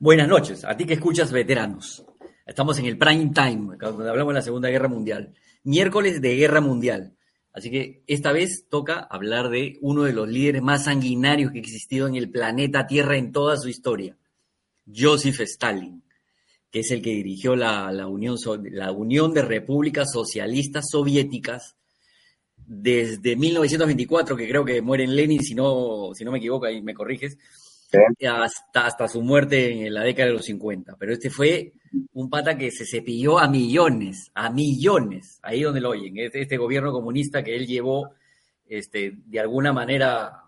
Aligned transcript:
Buenas 0.00 0.28
noches, 0.28 0.64
a 0.64 0.76
ti 0.76 0.84
que 0.84 0.94
escuchas 0.94 1.32
veteranos. 1.32 2.04
Estamos 2.46 2.78
en 2.78 2.86
el 2.86 2.96
prime 2.96 3.32
time, 3.34 3.76
cuando 3.76 4.08
hablamos 4.08 4.32
de 4.32 4.38
la 4.38 4.42
Segunda 4.42 4.68
Guerra 4.68 4.86
Mundial. 4.86 5.34
Miércoles 5.64 6.20
de 6.20 6.36
Guerra 6.36 6.60
Mundial. 6.60 7.16
Así 7.52 7.68
que 7.68 8.04
esta 8.06 8.30
vez 8.30 8.68
toca 8.70 9.00
hablar 9.00 9.50
de 9.50 9.76
uno 9.80 10.04
de 10.04 10.12
los 10.12 10.28
líderes 10.28 10.62
más 10.62 10.84
sanguinarios 10.84 11.50
que 11.50 11.58
ha 11.58 11.62
existido 11.62 12.06
en 12.06 12.14
el 12.14 12.30
planeta 12.30 12.86
Tierra 12.86 13.16
en 13.16 13.32
toda 13.32 13.56
su 13.56 13.68
historia, 13.68 14.16
Joseph 14.86 15.40
Stalin, 15.40 16.04
que 16.70 16.78
es 16.78 16.92
el 16.92 17.02
que 17.02 17.10
dirigió 17.10 17.56
la, 17.56 17.90
la 17.90 18.06
Unión, 18.06 18.36
la 18.70 18.92
Unión 18.92 19.34
de 19.34 19.42
Repúblicas 19.42 20.12
Socialistas 20.12 20.90
Soviéticas 20.92 21.74
desde 22.56 23.34
1924, 23.34 24.36
que 24.36 24.48
creo 24.48 24.64
que 24.64 24.80
muere 24.80 25.02
en 25.02 25.16
Lenin, 25.16 25.42
si 25.42 25.56
no, 25.56 26.12
si 26.14 26.24
no 26.24 26.30
me 26.30 26.38
equivoco, 26.38 26.66
ahí 26.66 26.82
me 26.82 26.94
corriges, 26.94 27.36
hasta, 28.28 28.86
hasta 28.86 29.08
su 29.08 29.22
muerte 29.22 29.86
en 29.86 29.94
la 29.94 30.02
década 30.02 30.28
de 30.28 30.34
los 30.34 30.44
50. 30.44 30.96
Pero 30.98 31.12
este 31.12 31.30
fue 31.30 31.72
un 32.12 32.28
pata 32.28 32.56
que 32.56 32.70
se 32.70 32.84
cepilló 32.84 33.38
a 33.38 33.48
millones, 33.48 34.30
a 34.34 34.50
millones, 34.50 35.38
ahí 35.42 35.62
donde 35.62 35.80
lo 35.80 35.90
oyen, 35.90 36.14
este, 36.18 36.56
gobierno 36.56 36.92
comunista 36.92 37.42
que 37.42 37.56
él 37.56 37.66
llevó 37.66 38.10
este, 38.66 39.14
de 39.24 39.40
alguna 39.40 39.72
manera, 39.72 40.44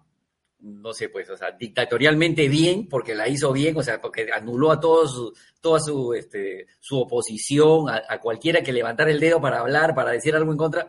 no 0.61 0.93
sé, 0.93 1.09
pues, 1.09 1.31
o 1.31 1.37
sea, 1.37 1.53
dictatorialmente 1.53 2.49
bien, 2.49 2.87
porque 2.89 3.15
la 3.15 3.29
hizo 3.29 3.53
bien, 3.53 3.77
o 3.79 3.83
sea, 3.83 4.01
porque 4.01 4.29
anuló 4.33 4.71
a 4.73 4.81
todos 4.81 5.15
su, 5.15 5.33
toda 5.61 5.81
su, 5.81 6.13
este, 6.13 6.67
su 6.79 6.99
oposición, 6.99 7.89
a, 7.89 8.03
a 8.07 8.21
cualquiera 8.21 8.63
que 8.63 8.73
levantara 8.73 9.11
el 9.11 9.21
dedo 9.21 9.41
para 9.41 9.61
hablar, 9.61 9.95
para 9.95 10.13
decir 10.13 10.35
algo 10.35 10.53
en 10.53 10.59
contra, 10.59 10.89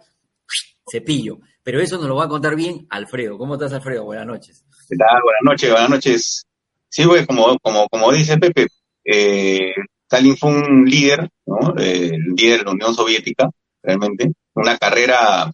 cepillo. 0.91 1.39
Pero 1.63 1.79
eso 1.79 1.97
nos 1.97 2.07
lo 2.07 2.15
va 2.15 2.25
a 2.25 2.29
contar 2.29 2.55
bien 2.55 2.87
Alfredo. 2.89 3.37
¿Cómo 3.37 3.53
estás, 3.53 3.73
Alfredo? 3.73 4.05
Buenas 4.05 4.25
noches. 4.25 4.65
¿Qué? 4.89 4.95
Buenas 4.97 5.41
noches, 5.43 5.71
buenas 5.71 5.89
noches. 5.89 6.45
Sí, 6.89 7.05
güey, 7.05 7.25
como, 7.25 7.57
como, 7.59 7.87
como 7.87 8.11
dice 8.11 8.37
Pepe, 8.37 8.67
eh, 9.05 9.73
Stalin 10.03 10.35
fue 10.35 10.51
un 10.51 10.85
líder, 10.85 11.29
¿no? 11.45 11.73
Eh, 11.77 12.11
líder 12.35 12.59
de 12.59 12.65
la 12.65 12.71
Unión 12.71 12.93
Soviética, 12.93 13.49
realmente. 13.81 14.33
Una 14.53 14.77
carrera 14.77 15.51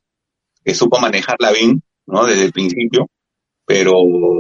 que 0.64 0.74
supo 0.74 1.00
manejarla 1.00 1.52
bien, 1.52 1.84
¿no? 2.08 2.26
Desde 2.26 2.46
el 2.46 2.52
principio. 2.52 3.08
Pero 3.66 3.94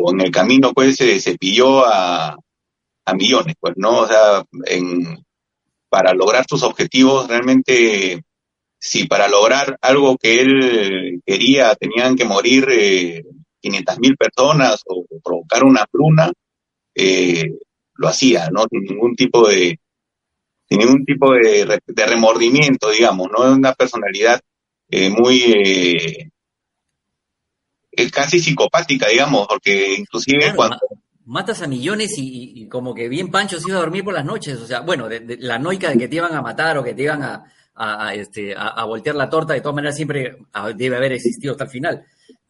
en 0.10 0.22
el 0.22 0.32
camino, 0.32 0.72
pues, 0.74 0.96
se, 0.96 1.20
se 1.20 1.38
pilló 1.38 1.86
a, 1.86 2.36
a 3.06 3.14
millones, 3.14 3.56
pues, 3.60 3.74
¿no? 3.78 4.00
O 4.00 4.08
sea, 4.08 4.44
en, 4.66 5.24
para 5.90 6.14
lograr 6.14 6.46
sus 6.50 6.64
objetivos, 6.64 7.28
realmente, 7.28 8.24
si 8.80 9.08
para 9.08 9.28
lograr 9.28 9.78
algo 9.82 10.18
que 10.18 10.42
él 10.42 11.22
quería 11.26 11.76
tenían 11.76 12.16
que 12.16 12.26
morir 12.26 12.68
eh, 12.70 13.24
500 13.60 14.00
mil 14.00 14.16
personas 14.18 14.82
o 14.86 15.06
provocar 15.24 15.64
una 15.64 15.82
hambruna, 15.84 16.32
eh, 16.96 17.44
lo 17.96 18.08
hacía, 18.08 18.50
¿no? 18.52 18.66
Sin 18.70 18.84
ningún 18.84 19.16
tipo 19.16 19.48
de, 19.48 19.80
sin 20.70 20.80
ningún 20.80 21.06
tipo 21.06 21.34
de, 21.34 21.80
de 21.86 22.06
remordimiento, 22.06 22.90
digamos, 22.92 23.28
¿no? 23.36 23.52
Una 23.52 23.74
personalidad 23.74 24.40
eh, 24.90 25.10
muy, 25.10 25.42
eh, 27.92 28.12
casi 28.12 28.40
psicopática, 28.40 29.08
digamos, 29.08 29.48
porque 29.48 29.96
inclusive 29.98 30.40
Claro, 30.40 30.56
cuando... 30.56 30.78
ma- 30.92 31.02
matas 31.40 31.62
a 31.62 31.68
millones 31.68 32.18
y, 32.18 32.22
y- 32.24 32.64
y 32.64 32.68
como 32.70 32.94
que 32.94 33.10
bien 33.10 33.30
Pancho 33.32 33.60
se 33.60 33.68
iba 33.70 33.78
a 33.78 33.82
dormir 33.82 34.04
por 34.04 34.14
las 34.14 34.24
noches, 34.26 34.58
o 34.62 34.66
sea, 34.68 34.82
bueno, 34.82 35.10
de, 35.10 35.20
de- 35.22 35.38
la 35.40 35.60
noica 35.60 35.90
de 35.90 35.98
que 35.98 36.08
te 36.08 36.16
iban 36.18 36.34
a 36.34 36.42
matar 36.42 36.78
o 36.78 36.84
que 36.84 36.94
te 36.94 37.04
iban 37.04 37.22
a, 37.24 37.44
a- 37.78 38.08
a, 38.10 38.14
este, 38.16 38.56
a, 38.56 38.68
a 38.70 38.86
voltear 38.86 39.16
la 39.16 39.30
torta, 39.30 39.54
de 39.54 39.62
todas 39.62 39.76
maneras 39.76 39.96
siempre 39.96 40.38
debe 40.76 40.98
haber 40.98 41.14
existido 41.14 41.52
hasta 41.54 41.66
el 41.66 41.70
final. 41.70 42.06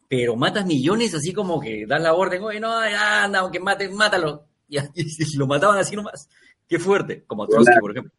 Pero 0.09 0.35
matas 0.37 0.65
millones 0.65 1.13
así 1.13 1.33
como 1.33 1.59
que 1.59 1.85
das 1.85 2.01
la 2.01 2.13
orden, 2.13 2.41
oye, 2.43 2.59
no, 2.59 2.71
anda, 2.71 3.39
aunque 3.39 3.59
mate, 3.59 3.89
mátalo. 3.89 4.45
Y, 4.69 4.77
y 4.95 5.35
lo 5.37 5.47
mataban 5.47 5.77
así 5.79 5.95
nomás. 5.95 6.29
Qué 6.67 6.79
fuerte, 6.79 7.23
como 7.27 7.47
Trotsky, 7.47 7.79
por 7.79 7.91
ejemplo. 7.91 8.11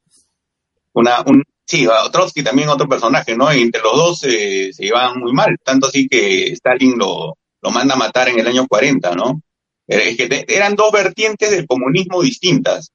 una, 0.95 1.21
un, 1.27 1.43
sí, 1.65 1.87
Trotsky 2.13 2.43
también 2.43 2.69
otro 2.69 2.89
personaje, 2.89 3.37
¿no? 3.37 3.53
Y 3.55 3.61
entre 3.63 3.83
los 3.83 3.93
dos 3.97 4.25
eh, 4.25 4.71
se 4.73 4.85
llevaban 4.85 5.21
muy 5.21 5.33
mal, 5.33 5.57
tanto 5.63 5.87
así 5.89 6.09
que 6.09 6.53
Stalin 6.53 6.99
lo, 6.99 7.37
lo 7.63 7.71
manda 7.71 7.95
a 7.95 7.99
matar 7.99 8.29
en 8.29 8.39
el 8.39 8.47
año 8.47 8.67
40, 8.67 9.15
¿no? 9.15 9.43
Eh, 9.87 10.11
Es 10.11 10.17
que 10.17 10.29
te- 10.29 10.55
eran 10.57 10.75
dos 10.75 10.91
vertientes 10.93 11.51
del 11.51 11.67
comunismo 11.67 12.23
distintas. 12.23 12.91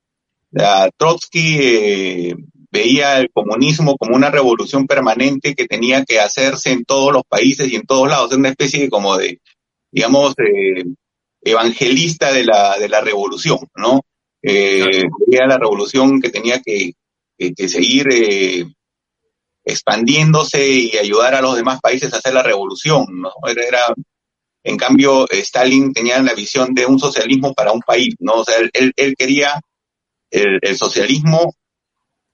O 0.56 0.60
sea, 0.60 0.90
Trotsky 0.98 1.58
eh, 1.62 2.36
veía 2.74 3.20
el 3.20 3.30
comunismo 3.32 3.98
como 3.98 4.16
una 4.18 4.32
revolución 4.32 4.88
permanente 4.88 5.56
que 5.56 5.68
tenía 5.68 6.04
que 6.06 6.20
hacerse 6.20 6.72
en 6.74 6.86
todos 6.86 7.14
los 7.14 7.24
países 7.30 7.72
y 7.72 7.78
en 7.78 7.84
todos 7.86 8.10
lados, 8.10 8.32
era 8.32 8.40
una 8.40 8.50
especie 8.50 8.82
de 8.82 8.90
como 8.90 9.18
de, 9.18 9.40
digamos, 9.92 10.34
eh, 10.40 10.84
evangelista 11.44 12.34
de 12.34 12.46
la, 12.46 12.80
de 12.80 12.90
la 12.90 13.02
revolución, 13.02 13.60
¿no? 13.78 14.02
Eh, 14.44 15.04
veía 15.28 15.48
la 15.48 15.58
revolución 15.60 16.22
que 16.22 16.30
tenía 16.32 16.62
que, 16.62 16.94
que, 17.38 17.54
que 17.54 17.70
seguir 17.70 18.08
eh, 18.12 18.66
expandiéndose 19.66 20.68
y 20.68 20.98
ayudar 20.98 21.36
a 21.36 21.42
los 21.42 21.56
demás 21.56 21.80
países 21.82 22.14
a 22.14 22.18
hacer 22.18 22.34
la 22.34 22.44
revolución, 22.44 23.06
¿no? 23.12 23.32
Era, 23.50 23.64
era- 23.66 23.94
en 24.66 24.78
cambio, 24.78 25.28
Stalin 25.32 25.94
tenía 25.94 26.22
la 26.22 26.34
visión 26.36 26.74
de 26.74 26.86
un 26.86 27.00
socialismo 27.00 27.54
para 27.54 27.72
un 27.72 27.82
país, 27.82 28.16
¿no? 28.20 28.36
O 28.42 28.46
sea, 28.46 28.58
él, 28.60 28.70
él, 28.74 28.94
él 28.98 29.16
quería 29.18 29.62
el, 30.32 30.60
el 30.62 30.78
socialismo, 30.78 31.54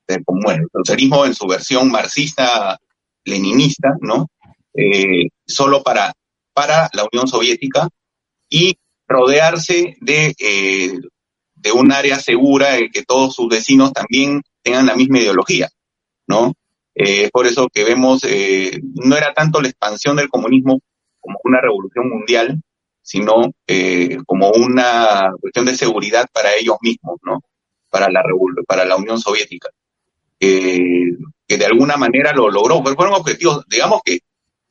eh, 0.09 0.23
como, 0.25 0.41
bueno, 0.41 0.63
el 0.63 0.69
socialismo 0.73 1.25
en 1.25 1.35
su 1.35 1.47
versión 1.47 1.91
marxista-leninista, 1.91 3.95
¿no? 4.01 4.27
Eh, 4.73 5.27
solo 5.45 5.83
para, 5.83 6.13
para 6.53 6.89
la 6.93 7.05
Unión 7.11 7.27
Soviética 7.27 7.87
y 8.49 8.77
rodearse 9.07 9.97
de, 9.99 10.33
eh, 10.39 10.93
de 11.55 11.71
un 11.71 11.91
área 11.91 12.19
segura 12.19 12.77
en 12.77 12.89
que 12.89 13.03
todos 13.03 13.35
sus 13.35 13.49
vecinos 13.49 13.93
también 13.93 14.41
tengan 14.63 14.85
la 14.85 14.95
misma 14.95 15.19
ideología, 15.19 15.69
¿no? 16.27 16.53
Eh, 16.95 17.25
es 17.25 17.31
por 17.31 17.45
eso 17.45 17.67
que 17.71 17.83
vemos, 17.83 18.23
no 18.23 19.15
era 19.15 19.33
tanto 19.33 19.61
la 19.61 19.69
expansión 19.69 20.15
del 20.15 20.29
comunismo 20.29 20.79
como 21.19 21.37
una 21.43 21.61
revolución 21.61 22.09
mundial, 22.09 22.61
sino 23.01 23.51
como 24.25 24.51
una 24.51 25.31
cuestión 25.39 25.65
de 25.65 25.75
seguridad 25.75 26.25
para 26.33 26.55
ellos 26.55 26.77
mismos, 26.81 27.19
¿no? 27.23 27.41
Para 27.89 28.09
la, 28.09 28.23
para 28.67 28.85
la 28.85 28.95
Unión 28.95 29.19
Soviética. 29.19 29.69
Eh, 30.39 31.17
que 31.47 31.57
de 31.57 31.65
alguna 31.65 31.97
manera 31.97 32.31
lo 32.33 32.49
logró, 32.49 32.81
pero 32.83 32.95
fueron 32.95 33.15
objetivos, 33.15 33.65
digamos 33.67 34.01
que 34.05 34.19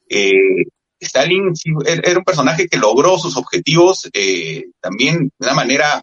eh, 0.09 0.65
Stalin 1.01 1.53
er- 1.85 2.03
era 2.09 2.19
un 2.19 2.25
personaje 2.25 2.69
que 2.69 2.79
logró 2.79 3.19
sus 3.19 3.37
objetivos 3.37 4.09
eh, 4.13 4.65
también 4.81 5.31
de 5.39 5.47
una 5.47 5.55
manera 5.55 6.01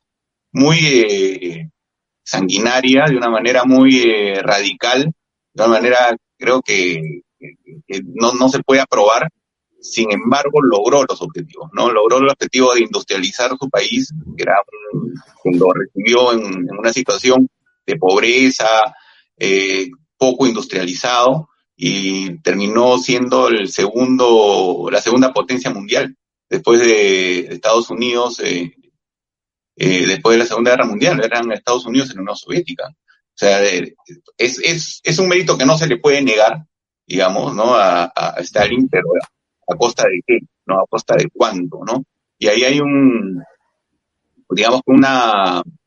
muy 0.51 1.69
sanguinaria, 2.23 3.05
de 3.07 3.17
una 3.17 3.29
manera 3.29 3.63
muy 3.65 4.33
radical, 4.35 5.11
de 5.53 5.63
una 5.63 5.67
manera 5.73 6.15
creo 6.37 6.61
que, 6.61 7.21
no, 8.15 8.33
no 8.33 8.49
se 8.49 8.61
puede 8.63 8.81
aprobar. 8.81 9.29
Sin 9.79 10.11
embargo, 10.11 10.61
logró 10.63 11.03
los 11.07 11.21
objetivos, 11.21 11.69
¿no? 11.73 11.91
Logró 11.91 12.17
el 12.17 12.27
objetivo 12.29 12.73
de 12.73 12.81
industrializar 12.81 13.51
su 13.59 13.69
país, 13.69 14.11
que 14.35 14.41
era 14.43 14.55
lo 15.43 15.71
recibió 15.73 16.33
en 16.33 16.67
una 16.77 16.91
situación 16.91 17.47
de 17.85 17.95
pobreza, 17.97 18.67
eh, 19.37 19.89
poco 20.17 20.47
industrializado, 20.47 21.49
y 21.75 22.39
terminó 22.39 22.97
siendo 22.97 23.49
el 23.49 23.67
segundo, 23.69 24.87
la 24.91 25.01
segunda 25.01 25.33
potencia 25.33 25.69
mundial, 25.71 26.15
después 26.49 26.79
de 26.79 27.39
Estados 27.53 27.89
Unidos, 27.89 28.39
eh, 28.39 28.73
eh, 29.77 30.05
después 30.07 30.35
de 30.35 30.43
la 30.43 30.45
Segunda 30.47 30.71
Guerra 30.71 30.85
Mundial, 30.85 31.21
eran 31.21 31.51
Estados 31.51 31.85
Unidos 31.85 32.09
y 32.11 32.15
la 32.15 32.21
Unión 32.21 32.37
Soviética. 32.37 32.87
O 32.87 33.37
sea, 33.37 33.61
eh, 33.65 33.93
es, 34.37 34.57
es, 34.59 35.01
es 35.03 35.19
un 35.19 35.27
mérito 35.27 35.57
que 35.57 35.65
no 35.65 35.77
se 35.77 35.87
le 35.87 35.97
puede 35.97 36.21
negar, 36.21 36.63
digamos, 37.05 37.53
¿no? 37.53 37.75
A, 37.75 38.05
a 38.15 38.35
Stalin, 38.39 38.87
pero 38.87 39.07
a 39.67 39.75
costa 39.75 40.03
de 40.03 40.21
qué, 40.25 40.39
¿no? 40.65 40.75
A 40.79 40.85
costa 40.89 41.15
de 41.17 41.27
cuánto, 41.33 41.79
¿no? 41.85 42.05
Y 42.39 42.47
ahí 42.47 42.63
hay 42.63 42.79
un, 42.79 43.43
digamos 44.49 44.81
una, 44.85 45.61
un- 45.61 45.77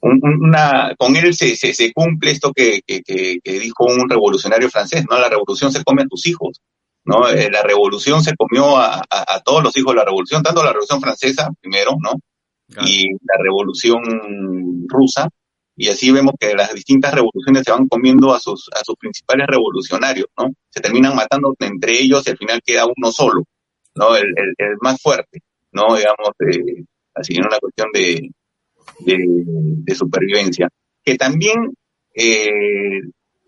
una, 0.00 0.94
con 0.98 1.16
él 1.16 1.34
se, 1.34 1.56
se, 1.56 1.72
se 1.72 1.92
cumple 1.92 2.32
esto 2.32 2.52
que, 2.52 2.80
que, 2.86 3.02
que, 3.02 3.38
que 3.42 3.58
dijo 3.58 3.84
un 3.84 4.08
revolucionario 4.08 4.68
francés, 4.70 5.04
¿no? 5.10 5.18
La 5.18 5.28
revolución 5.28 5.72
se 5.72 5.82
come 5.84 6.02
a 6.02 6.06
tus 6.06 6.26
hijos, 6.26 6.60
¿no? 7.04 7.28
Eh, 7.28 7.50
la 7.50 7.62
revolución 7.62 8.22
se 8.22 8.34
comió 8.36 8.76
a, 8.76 8.96
a, 8.98 9.36
a 9.36 9.40
todos 9.40 9.62
los 9.62 9.76
hijos 9.76 9.92
de 9.92 9.98
la 9.98 10.04
revolución, 10.04 10.42
tanto 10.42 10.62
la 10.62 10.70
revolución 10.70 11.00
francesa, 11.00 11.50
primero, 11.60 11.92
¿no? 12.00 12.12
y 12.84 13.10
la 13.12 13.42
revolución 13.42 14.02
rusa, 14.88 15.28
y 15.76 15.88
así 15.88 16.10
vemos 16.10 16.34
que 16.38 16.54
las 16.54 16.74
distintas 16.74 17.14
revoluciones 17.14 17.62
se 17.64 17.70
van 17.70 17.86
comiendo 17.88 18.34
a 18.34 18.40
sus, 18.40 18.68
a 18.74 18.84
sus 18.84 18.96
principales 18.96 19.46
revolucionarios, 19.46 20.26
¿no? 20.36 20.52
Se 20.70 20.80
terminan 20.80 21.14
matando 21.14 21.54
entre 21.60 22.00
ellos 22.00 22.26
y 22.26 22.30
al 22.30 22.36
final 22.36 22.60
queda 22.64 22.84
uno 22.84 23.12
solo, 23.12 23.44
¿no? 23.94 24.16
El, 24.16 24.26
el, 24.36 24.76
más 24.80 25.00
fuerte, 25.00 25.40
¿no? 25.72 25.94
Digamos, 25.96 26.30
eh, 26.40 26.84
así 27.14 27.34
en 27.36 27.46
una 27.46 27.58
cuestión 27.58 27.88
de, 27.92 28.28
de, 29.00 29.94
supervivencia. 29.94 30.68
Que 31.04 31.16
también 31.16 31.72
eh, 32.14 33.00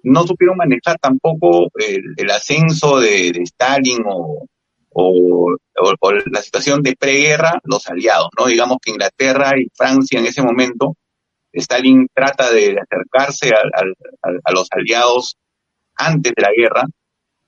no 0.03 0.27
supieron 0.27 0.57
manejar 0.57 0.99
tampoco 1.01 1.69
el, 1.77 2.31
ascenso 2.31 3.01
de, 3.01 3.31
Stalin 3.43 4.03
o, 4.07 4.47
o, 4.91 5.57
la 6.27 6.43
situación 6.43 6.83
de 6.83 6.97
preguerra, 6.97 7.61
los 7.65 7.87
aliados, 7.89 8.29
¿no? 8.39 8.47
Digamos 8.47 8.79
que 8.83 8.91
Inglaterra 8.91 9.53
y 9.59 9.69
Francia 9.75 10.19
en 10.19 10.27
ese 10.27 10.43
momento 10.43 10.97
Stalin 11.53 12.09
trata 12.15 12.51
de 12.51 12.77
acercarse 12.79 13.51
a, 13.51 14.53
los 14.53 14.69
aliados 14.71 15.37
antes 15.97 16.33
de 16.35 16.43
la 16.43 16.51
guerra, 16.57 16.85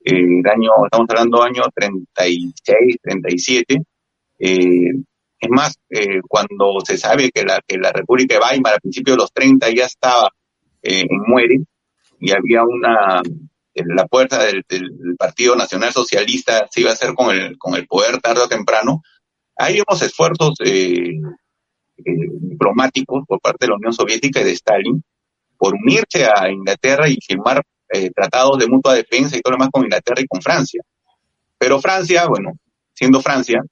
el 0.04 0.42
año, 0.46 0.70
estamos 0.84 1.06
hablando 1.10 1.38
del 1.38 1.46
año 1.48 1.62
36, 1.72 2.96
37. 3.00 3.82
Eh, 4.40 4.90
es 5.42 5.50
más, 5.50 5.76
eh, 5.90 6.20
cuando 6.28 6.78
se 6.84 6.96
sabe 6.96 7.30
que 7.30 7.42
la, 7.42 7.60
que 7.66 7.76
la 7.76 7.90
República 7.92 8.36
de 8.36 8.40
Weimar 8.40 8.74
a 8.74 8.78
principios 8.78 9.16
de 9.16 9.22
los 9.22 9.32
30 9.32 9.70
ya 9.74 9.86
estaba 9.86 10.30
eh, 10.82 11.04
muere 11.26 11.64
y 12.20 12.30
había 12.30 12.62
una, 12.62 13.22
la 13.74 14.06
puerta 14.06 14.44
del, 14.44 14.64
Partido 15.18 15.56
Nacional 15.56 15.92
Socialista 15.92 16.66
se 16.70 16.80
iba 16.80 16.90
a 16.90 16.94
hacer 16.94 17.14
con 17.14 17.34
el, 17.34 17.58
con 17.58 17.74
el 17.74 17.86
poder 17.86 18.20
tarde 18.20 18.42
o 18.42 18.48
temprano, 18.48 19.02
hay 19.56 19.80
unos 19.86 20.02
esfuerzos 20.02 20.54
eh, 20.64 21.10
eh, 21.96 22.02
diplomáticos 22.04 23.24
por 23.26 23.40
parte 23.40 23.66
de 23.66 23.70
la 23.70 23.76
Unión 23.76 23.92
Soviética 23.92 24.40
y 24.40 24.44
de 24.44 24.52
Stalin 24.52 25.02
por 25.56 25.74
unirse 25.74 26.24
a 26.24 26.50
Inglaterra 26.50 27.08
y 27.08 27.16
firmar 27.24 27.62
eh, 27.88 28.10
tratados 28.10 28.58
de 28.58 28.66
mutua 28.66 28.94
defensa 28.94 29.36
y 29.36 29.40
todo 29.40 29.52
lo 29.52 29.58
demás 29.58 29.70
con 29.72 29.84
Inglaterra 29.84 30.20
y 30.20 30.26
con 30.26 30.40
Francia. 30.40 30.82
Pero 31.58 31.80
Francia, 31.80 32.26
bueno, 32.26 32.52
siendo 32.92 33.20
Francia, 33.20 33.62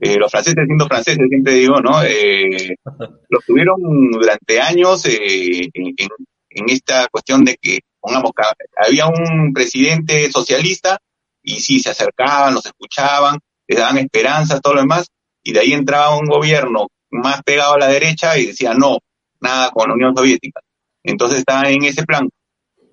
eh, 0.00 0.16
los 0.16 0.30
franceses 0.30 0.64
siendo 0.64 0.86
franceses, 0.86 1.26
siempre 1.28 1.54
digo, 1.54 1.80
¿no? 1.80 2.02
Eh, 2.02 2.76
los 3.28 3.44
tuvieron 3.44 3.76
durante 4.10 4.60
años 4.60 5.04
en, 5.06 5.70
en, 5.74 6.68
esta 6.68 7.08
cuestión 7.08 7.44
de 7.44 7.56
que, 7.60 7.80
pongamos, 8.00 8.32
había 8.76 9.06
un 9.06 9.52
presidente 9.52 10.30
socialista 10.30 10.98
y 11.42 11.60
sí, 11.60 11.80
se 11.80 11.90
acercaban, 11.90 12.54
los 12.54 12.66
escuchaban, 12.66 13.38
les 13.66 13.78
daban 13.78 13.98
esperanzas, 13.98 14.60
todo 14.60 14.74
lo 14.74 14.80
demás, 14.80 15.06
y 15.42 15.52
de 15.52 15.60
ahí 15.60 15.72
entraba 15.72 16.16
un 16.16 16.26
gobierno 16.26 16.88
más 17.10 17.42
pegado 17.42 17.74
a 17.74 17.78
la 17.78 17.88
derecha 17.88 18.38
y 18.38 18.46
decía 18.46 18.74
no, 18.74 18.98
nada 19.40 19.70
con 19.70 19.88
la 19.88 19.94
Unión 19.94 20.16
Soviética. 20.16 20.60
Entonces 21.02 21.40
está 21.40 21.70
en 21.70 21.84
ese 21.84 22.04
plan, 22.04 22.28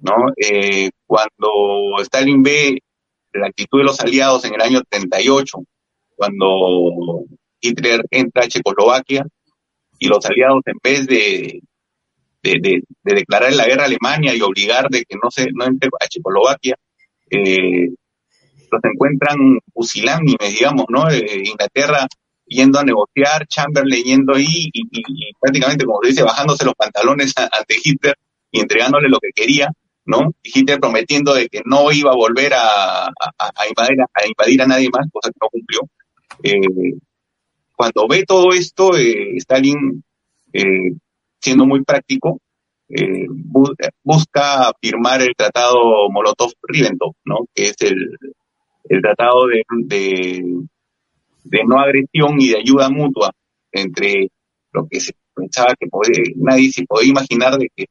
¿no? 0.02 0.14
Eh, 0.38 0.90
cuando 1.06 2.02
Stalin 2.02 2.42
ve 2.44 2.80
la 3.34 3.48
actitud 3.48 3.80
de 3.80 3.86
los 3.86 4.00
aliados 4.00 4.46
en 4.46 4.56
el 4.56 4.62
año 4.62 4.82
38, 4.90 5.58
cuando 6.16 7.26
Hitler 7.62 8.02
entra 8.12 8.44
a 8.44 8.48
Checoslovaquia 8.48 9.26
y 10.00 10.08
los 10.08 10.26
aliados 10.26 10.62
en 10.66 10.78
vez 10.84 11.08
de, 11.08 11.62
de, 12.42 12.82
declarar 13.04 13.54
la 13.54 13.66
guerra 13.66 13.84
a 13.84 13.86
Alemania 13.86 14.36
y 14.36 14.42
obligar 14.42 14.90
de 14.90 15.04
que 15.04 15.16
no 15.22 15.32
se 15.32 15.48
no 15.54 15.66
entre 15.66 15.90
a 16.00 16.08
Checoslovaquia, 16.08 16.76
eh, 17.30 17.90
los 18.72 18.84
encuentran 18.84 19.60
pusilánimes, 19.74 20.52
digamos, 20.52 20.86
¿no? 20.90 21.10
Eh, 21.10 21.44
Inglaterra 21.46 22.08
yendo 22.46 22.80
a 22.80 22.84
negociar, 22.84 23.48
Chamberlain 23.48 24.04
yendo 24.04 24.36
ahí 24.36 24.70
y, 24.72 25.34
prácticamente, 25.40 25.86
como 25.86 26.00
se 26.04 26.10
dice, 26.10 26.24
bajándose 26.24 26.66
los 26.66 26.76
pantalones 26.76 27.34
ante 27.38 27.76
Hitler 27.84 28.16
y 28.52 28.60
entregándole 28.60 29.10
lo 29.10 29.20
que 29.20 29.30
quería, 29.34 29.70
¿no? 30.06 30.32
Y 30.44 30.60
Hitler 30.60 30.80
prometiendo 30.80 31.34
de 31.34 31.48
que 31.48 31.62
no 31.66 31.92
iba 31.92 32.12
a 32.12 32.16
volver 32.16 32.54
a, 32.54 33.12
invadir, 33.68 33.98
a 34.02 34.28
invadir 34.28 34.62
a 34.62 34.68
nadie 34.68 34.90
más, 34.92 35.08
cosa 35.12 35.32
que 35.32 35.38
no 35.42 35.50
cumplió. 35.50 35.80
Eh, 36.44 36.98
cuando 37.76 38.08
ve 38.08 38.24
todo 38.26 38.54
esto, 38.54 38.98
eh, 38.98 39.36
Stalin, 39.38 40.04
eh, 40.54 40.94
siendo 41.40 41.66
muy 41.66 41.84
práctico, 41.84 42.40
busca 44.04 44.72
firmar 44.80 45.22
el 45.22 45.34
tratado 45.36 46.08
Molotov-Ribbentrop, 46.10 47.16
¿no? 47.26 47.38
Que 47.54 47.70
es 47.70 47.76
el, 47.82 49.02
tratado 49.02 49.48
de 49.48 50.44
no 51.66 51.80
agresión 51.80 52.40
y 52.40 52.50
de 52.50 52.60
ayuda 52.60 52.90
mutua 52.90 53.32
entre 53.72 54.30
lo 54.72 54.88
que 54.88 55.00
se 55.00 55.14
pensaba 55.34 55.74
que 55.80 55.88
nadie 56.36 56.72
se 56.72 56.86
podía 56.86 57.10
imaginar 57.10 57.58
de 57.58 57.70
que 57.76 57.86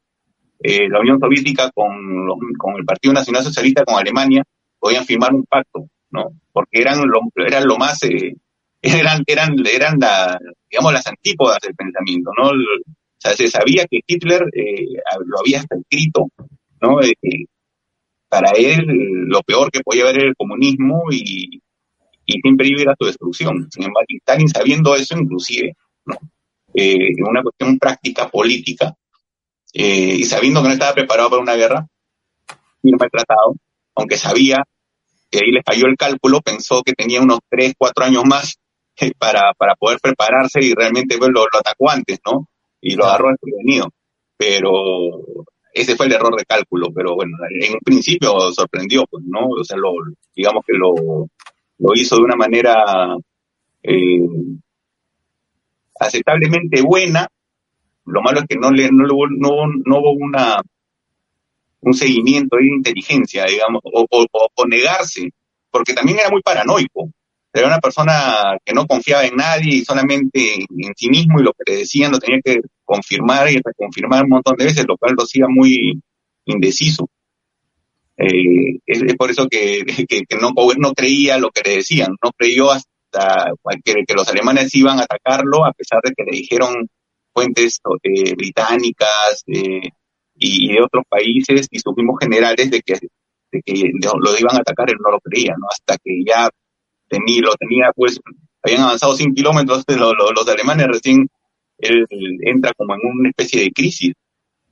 eh, 0.60 0.88
la 0.88 1.00
Unión 1.00 1.20
Soviética 1.20 1.70
con 1.72 2.76
el 2.78 2.84
Partido 2.84 3.12
Nacional 3.12 3.42
Socialista, 3.42 3.84
con 3.84 3.98
Alemania, 3.98 4.42
podían 4.78 5.04
firmar 5.04 5.34
un 5.34 5.44
pacto, 5.44 5.88
¿no? 6.14 6.32
Porque 6.52 6.80
eran 6.80 7.00
lo, 7.06 7.20
eran 7.44 7.66
lo 7.66 7.76
más, 7.76 8.02
eh, 8.04 8.36
eran, 8.80 9.22
eran, 9.26 9.54
eran 9.66 9.98
la, 9.98 10.38
digamos, 10.70 10.92
las 10.92 11.06
antípodas 11.06 11.58
del 11.60 11.74
pensamiento, 11.74 12.30
¿no? 12.38 12.50
O 12.50 13.18
sea, 13.18 13.32
se 13.32 13.48
sabía 13.48 13.86
que 13.86 14.00
Hitler 14.06 14.42
eh, 14.54 14.86
lo 15.26 15.40
había 15.40 15.60
hasta 15.60 15.76
escrito, 15.76 16.28
¿no? 16.80 16.98
para 18.28 18.50
él 18.56 18.84
lo 19.28 19.42
peor 19.42 19.70
que 19.70 19.80
podía 19.80 20.02
haber 20.02 20.16
era 20.16 20.28
el 20.28 20.36
comunismo 20.36 21.04
y, 21.12 21.62
y 22.26 22.40
siempre 22.40 22.68
iba 22.68 22.92
a 22.92 22.96
su 22.98 23.06
destrucción. 23.06 23.68
Sin 23.70 23.84
embargo, 23.84 24.06
Stalin 24.08 24.48
sabiendo 24.48 24.94
eso, 24.96 25.16
inclusive, 25.16 25.76
¿no? 26.06 26.16
Eh, 26.74 27.10
una 27.28 27.42
cuestión 27.42 27.78
práctica, 27.78 28.28
política, 28.28 28.94
eh, 29.72 30.16
y 30.18 30.24
sabiendo 30.24 30.60
que 30.62 30.68
no 30.68 30.74
estaba 30.74 30.94
preparado 30.94 31.30
para 31.30 31.42
una 31.42 31.54
guerra, 31.54 31.86
firma 32.82 33.04
el 33.04 33.10
tratado, 33.10 33.54
aunque 33.94 34.16
sabía 34.16 34.64
que 35.34 35.44
ahí 35.44 35.50
le 35.50 35.62
falló 35.64 35.86
el 35.88 35.96
cálculo, 35.96 36.40
pensó 36.40 36.82
que 36.84 36.92
tenía 36.92 37.20
unos 37.20 37.40
tres, 37.50 37.74
cuatro 37.76 38.04
años 38.04 38.22
más 38.24 38.56
eh, 39.00 39.10
para, 39.18 39.52
para 39.58 39.74
poder 39.74 39.98
prepararse 40.00 40.60
y 40.62 40.72
realmente 40.72 41.18
pues, 41.18 41.28
lo, 41.34 41.40
lo 41.40 41.58
atacó 41.58 41.90
antes, 41.90 42.20
¿no? 42.24 42.46
Y 42.80 42.94
lo 42.94 43.04
agarró 43.04 43.30
desprevenido. 43.30 43.88
Pero 44.36 44.60
ese 45.72 45.96
fue 45.96 46.06
el 46.06 46.12
error 46.12 46.36
de 46.36 46.44
cálculo, 46.44 46.86
pero 46.94 47.16
bueno, 47.16 47.36
en 47.50 47.72
un 47.72 47.80
principio 47.80 48.32
sorprendió, 48.52 49.06
pues, 49.10 49.24
¿no? 49.26 49.48
O 49.48 49.64
sea, 49.64 49.76
lo, 49.76 49.90
digamos 50.36 50.64
que 50.64 50.74
lo, 50.74 50.94
lo 51.78 51.94
hizo 51.96 52.14
de 52.14 52.22
una 52.22 52.36
manera 52.36 53.16
eh, 53.82 54.20
aceptablemente 55.98 56.80
buena. 56.80 57.26
Lo 58.06 58.22
malo 58.22 58.38
es 58.38 58.46
que 58.46 58.56
no 58.56 58.70
le 58.70 58.88
no, 58.92 59.04
no, 59.30 59.66
no 59.84 59.98
hubo 59.98 60.12
una 60.12 60.62
un 61.84 61.94
seguimiento 61.94 62.56
de 62.56 62.66
inteligencia, 62.66 63.44
digamos, 63.44 63.80
o, 63.84 64.06
o, 64.10 64.66
negarse, 64.66 65.30
porque 65.70 65.92
también 65.92 66.18
era 66.18 66.30
muy 66.30 66.42
paranoico. 66.42 67.10
Era 67.52 67.68
una 67.68 67.78
persona 67.78 68.56
que 68.64 68.72
no 68.72 68.86
confiaba 68.86 69.24
en 69.24 69.36
nadie 69.36 69.76
y 69.76 69.84
solamente 69.84 70.54
en 70.54 70.92
sí 70.96 71.08
mismo 71.08 71.38
y 71.38 71.44
lo 71.44 71.52
que 71.52 71.72
le 71.72 71.78
decían 71.78 72.10
lo 72.10 72.18
tenía 72.18 72.40
que 72.44 72.60
confirmar 72.84 73.48
y 73.50 73.60
reconfirmar 73.64 74.24
un 74.24 74.30
montón 74.30 74.56
de 74.56 74.64
veces, 74.64 74.84
lo 74.88 74.96
cual 74.96 75.14
lo 75.16 75.22
hacía 75.22 75.46
muy 75.48 76.00
indeciso. 76.46 77.08
Eh, 78.16 78.78
es, 78.86 79.14
por 79.16 79.30
eso 79.30 79.48
que, 79.48 79.84
no, 80.40 80.52
no 80.78 80.92
creía 80.94 81.38
lo 81.38 81.50
que 81.50 81.62
le 81.64 81.76
decían, 81.76 82.16
no 82.22 82.30
creyó 82.36 82.70
hasta 82.72 83.52
que, 83.84 84.04
que, 84.06 84.14
los 84.14 84.28
alemanes 84.28 84.74
iban 84.74 84.98
a 84.98 85.02
atacarlo, 85.02 85.64
a 85.64 85.72
pesar 85.72 86.00
de 86.02 86.12
que 86.12 86.24
le 86.24 86.38
dijeron 86.38 86.88
fuentes 87.32 87.80
eh, 88.02 88.34
británicas 88.34 89.42
eh, 89.46 89.90
y, 90.36 90.72
de 90.72 90.82
otros 90.82 91.04
países 91.08 91.68
y 91.70 91.78
sus 91.78 91.96
mismos 91.96 92.16
generales 92.20 92.70
de 92.70 92.80
que, 92.80 92.94
de 93.52 93.62
que 93.62 93.72
lo 93.74 94.38
iban 94.38 94.56
a 94.56 94.60
atacar, 94.60 94.90
él 94.90 94.96
no 95.02 95.10
lo 95.10 95.20
creía, 95.20 95.54
¿no? 95.58 95.66
Hasta 95.70 95.96
que 96.02 96.22
ya 96.26 96.48
tenía, 97.08 97.42
lo 97.42 97.54
tenía, 97.54 97.92
pues, 97.94 98.20
habían 98.62 98.82
avanzado 98.82 99.14
100 99.14 99.34
kilómetros, 99.34 99.84
los 99.88 100.48
alemanes 100.48 100.86
recién, 100.88 101.28
él, 101.78 102.06
entra 102.42 102.72
como 102.76 102.94
en 102.94 103.00
una 103.04 103.28
especie 103.28 103.62
de 103.62 103.70
crisis, 103.70 104.14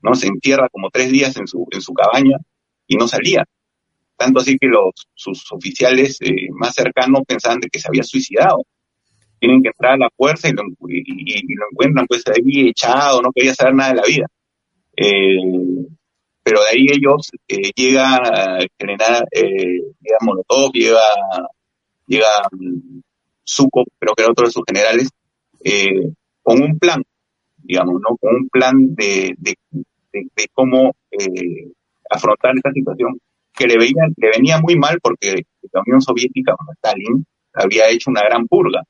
¿no? 0.02 0.14
Se 0.14 0.26
entierra 0.26 0.68
como 0.70 0.90
tres 0.90 1.10
días 1.10 1.36
en 1.36 1.46
su, 1.46 1.66
en 1.70 1.80
su 1.80 1.92
cabaña 1.92 2.38
y 2.86 2.96
no 2.96 3.06
salía. 3.06 3.44
Tanto 4.16 4.40
así 4.40 4.56
que 4.58 4.66
los, 4.66 4.92
sus 5.14 5.50
oficiales 5.52 6.18
eh, 6.20 6.48
más 6.52 6.74
cercanos 6.74 7.22
pensaban 7.26 7.60
de 7.60 7.68
que 7.68 7.78
se 7.78 7.88
había 7.88 8.02
suicidado. 8.02 8.64
Tienen 9.38 9.62
que 9.62 9.68
entrar 9.68 9.94
a 9.94 9.96
la 9.96 10.10
fuerza 10.16 10.48
y 10.48 10.52
lo, 10.52 10.62
encuentran 11.72 12.06
pues 12.06 12.22
ahí 12.28 12.68
echado, 12.68 13.20
no 13.20 13.32
quería 13.32 13.54
saber 13.54 13.74
nada 13.74 13.90
de 13.90 13.96
la 13.96 14.06
vida. 14.06 14.26
Eh, 14.96 15.86
pero 16.42 16.60
de 16.62 16.68
ahí 16.72 16.86
ellos 16.90 17.30
eh, 17.48 17.70
llega 17.74 18.16
a 18.16 18.58
generar, 18.78 19.26
eh, 19.30 19.80
llega 20.00 20.18
Molotov, 20.20 20.72
llega, 20.72 21.00
llega 22.06 22.26
Zuko, 23.44 23.84
creo 23.98 24.14
que 24.14 24.22
era 24.22 24.32
otro 24.32 24.46
de 24.46 24.52
sus 24.52 24.64
generales, 24.66 25.08
con 26.42 26.60
un 26.60 26.78
plan, 26.78 27.02
digamos, 27.58 28.00
¿no? 28.00 28.16
Con 28.16 28.34
un 28.34 28.48
plan 28.48 28.94
de, 28.94 29.34
de, 29.38 29.54
de, 29.70 30.26
de 30.34 30.48
cómo 30.52 30.92
afrontar 32.10 32.56
esta 32.56 32.72
situación 32.72 33.18
que 33.54 33.66
le, 33.66 33.78
veía, 33.78 34.08
le 34.16 34.30
venía 34.30 34.58
muy 34.60 34.76
mal 34.76 34.98
porque 35.00 35.44
la 35.72 35.82
Unión 35.86 36.00
Soviética, 36.00 36.54
Stalin, 36.76 37.24
había 37.54 37.88
hecho 37.88 38.10
una 38.10 38.22
gran 38.22 38.46
purga. 38.46 38.82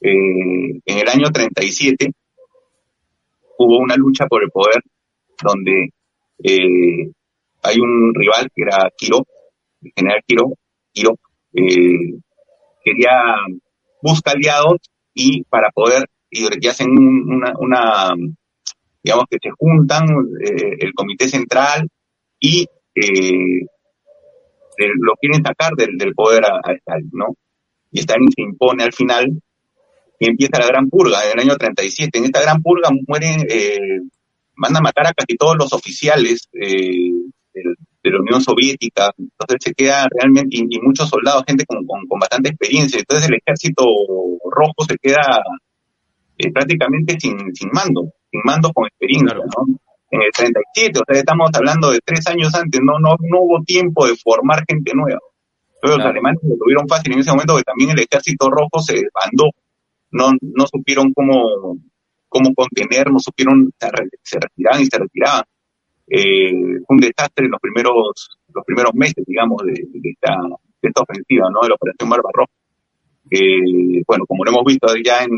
Eh, 0.00 0.80
en 0.84 0.98
el 0.98 1.08
año 1.08 1.30
37 1.30 2.12
hubo 3.58 3.78
una 3.78 3.96
lucha 3.96 4.26
por 4.26 4.42
el 4.42 4.50
poder 4.50 4.82
donde 5.42 5.90
eh, 6.42 7.10
hay 7.62 7.78
un 7.78 8.14
rival 8.14 8.48
que 8.54 8.62
era 8.62 8.90
Quiro, 8.96 9.26
el 9.82 9.92
general 9.94 10.20
Quiro, 10.26 10.52
Quiro 10.92 11.18
eh, 11.54 12.18
quería, 12.84 13.12
busca 14.00 14.32
aliados 14.32 14.78
y 15.14 15.44
para 15.44 15.70
poder, 15.70 16.08
y 16.30 16.66
hacen 16.66 16.90
una, 17.58 18.14
digamos 19.02 19.24
que 19.30 19.38
se 19.42 19.50
juntan 19.50 20.06
eh, 20.40 20.76
el 20.80 20.92
comité 20.94 21.28
central 21.28 21.88
y 22.40 22.66
lo 24.98 25.14
quieren 25.20 25.44
sacar 25.44 25.72
del, 25.76 25.96
del 25.96 26.14
poder 26.14 26.44
a, 26.44 26.72
Stalin, 26.72 27.10
¿no? 27.12 27.36
Y 27.90 28.00
Stalin 28.00 28.30
se 28.32 28.42
impone 28.42 28.84
al 28.84 28.92
final 28.92 29.40
y 30.18 30.28
empieza 30.28 30.58
la 30.58 30.66
gran 30.66 30.88
purga 30.88 31.24
en 31.24 31.38
el 31.38 31.46
año 31.46 31.56
37. 31.56 32.18
En 32.18 32.24
esta 32.24 32.40
gran 32.40 32.62
purga 32.62 32.90
mueren, 33.06 33.44
van 34.56 34.76
a 34.76 34.80
matar 34.80 35.06
a 35.06 35.12
casi 35.12 35.36
todos 35.36 35.56
los 35.56 35.72
oficiales 35.72 36.48
eh, 36.52 37.10
del, 37.54 37.76
de 38.02 38.10
la 38.10 38.20
Unión 38.20 38.42
Soviética, 38.42 39.12
entonces 39.16 39.58
se 39.60 39.74
queda 39.74 40.06
realmente, 40.10 40.56
y, 40.56 40.66
y 40.68 40.80
muchos 40.80 41.08
soldados, 41.08 41.44
gente 41.46 41.64
con, 41.64 41.86
con, 41.86 42.06
con, 42.06 42.18
bastante 42.18 42.50
experiencia, 42.50 42.98
entonces 42.98 43.28
el 43.28 43.36
ejército 43.36 43.84
rojo 44.50 44.84
se 44.88 44.96
queda 45.00 45.42
eh, 46.38 46.52
prácticamente 46.52 47.18
sin, 47.20 47.54
sin 47.54 47.70
mando, 47.72 48.12
sin 48.30 48.40
mando 48.44 48.72
con 48.72 48.86
experiencia, 48.86 49.34
claro. 49.34 49.44
¿no? 49.56 49.78
En 50.10 50.20
el 50.20 50.30
37, 50.30 50.98
o 50.98 51.02
sea, 51.06 51.20
estamos 51.20 51.50
hablando 51.54 51.90
de 51.90 52.00
tres 52.04 52.26
años 52.26 52.54
antes, 52.54 52.80
no, 52.84 52.98
no, 52.98 53.16
no 53.18 53.40
hubo 53.40 53.62
tiempo 53.64 54.06
de 54.06 54.14
formar 54.16 54.62
gente 54.68 54.92
nueva. 54.94 55.20
Entonces 55.76 55.80
claro. 55.80 55.98
los 55.98 56.06
alemanes 56.06 56.40
lo 56.42 56.56
tuvieron 56.56 56.86
fácil 56.86 57.12
en 57.12 57.20
ese 57.20 57.30
momento 57.30 57.56
que 57.56 57.62
también 57.62 57.90
el 57.90 58.00
ejército 58.00 58.50
rojo 58.50 58.80
se 58.82 58.94
desbandó, 58.94 59.50
no, 60.10 60.32
no 60.42 60.66
supieron 60.66 61.14
cómo, 61.14 61.78
cómo 62.32 62.54
contener, 62.54 63.10
no 63.10 63.18
supieron, 63.18 63.70
se 64.22 64.38
retiraban 64.40 64.82
y 64.82 64.86
se 64.86 64.98
retiraban 64.98 65.42
eh, 66.14 66.80
fue 66.86 66.96
un 66.96 67.00
desastre 67.00 67.46
en 67.46 67.52
los 67.52 67.60
primeros, 67.60 68.38
los 68.52 68.64
primeros 68.66 68.92
meses, 68.94 69.24
digamos, 69.26 69.62
de, 69.64 69.72
de, 69.72 70.10
esta, 70.10 70.34
de 70.82 70.88
esta 70.88 71.02
ofensiva, 71.02 71.48
¿no? 71.50 71.60
De 71.62 71.68
la 71.68 71.74
Operación 71.74 72.10
Barbarroja. 72.10 72.52
Eh, 73.30 74.02
bueno, 74.06 74.26
como 74.26 74.44
lo 74.44 74.50
hemos 74.50 74.64
visto 74.66 74.88
ya 75.02 75.22
en, 75.22 75.30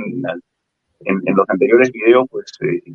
en, 1.00 1.20
en 1.24 1.36
los 1.36 1.48
anteriores 1.48 1.92
videos, 1.92 2.26
pues 2.28 2.50
eh, 2.62 2.92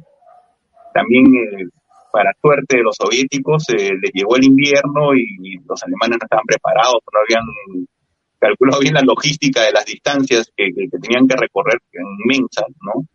también, 0.93 1.33
eh, 1.35 1.69
para 2.11 2.33
suerte 2.41 2.77
de 2.77 2.83
los 2.83 2.97
soviéticos, 2.97 3.69
eh, 3.69 3.91
les 4.01 4.11
llegó 4.13 4.35
el 4.35 4.43
invierno 4.43 5.15
y, 5.15 5.37
y, 5.41 5.55
los 5.65 5.81
alemanes 5.83 6.17
no 6.19 6.25
estaban 6.25 6.45
preparados, 6.45 6.99
no 7.13 7.19
habían 7.21 7.87
calculado 8.39 8.81
bien 8.81 8.95
la 8.95 9.01
logística 9.01 9.63
de 9.63 9.71
las 9.71 9.85
distancias 9.85 10.51
que, 10.55 10.73
que, 10.73 10.89
que 10.89 10.97
tenían 10.97 11.27
que 11.27 11.35
recorrer, 11.37 11.79
que 11.91 11.99
inmensas, 12.23 12.67
¿no? 12.81 13.05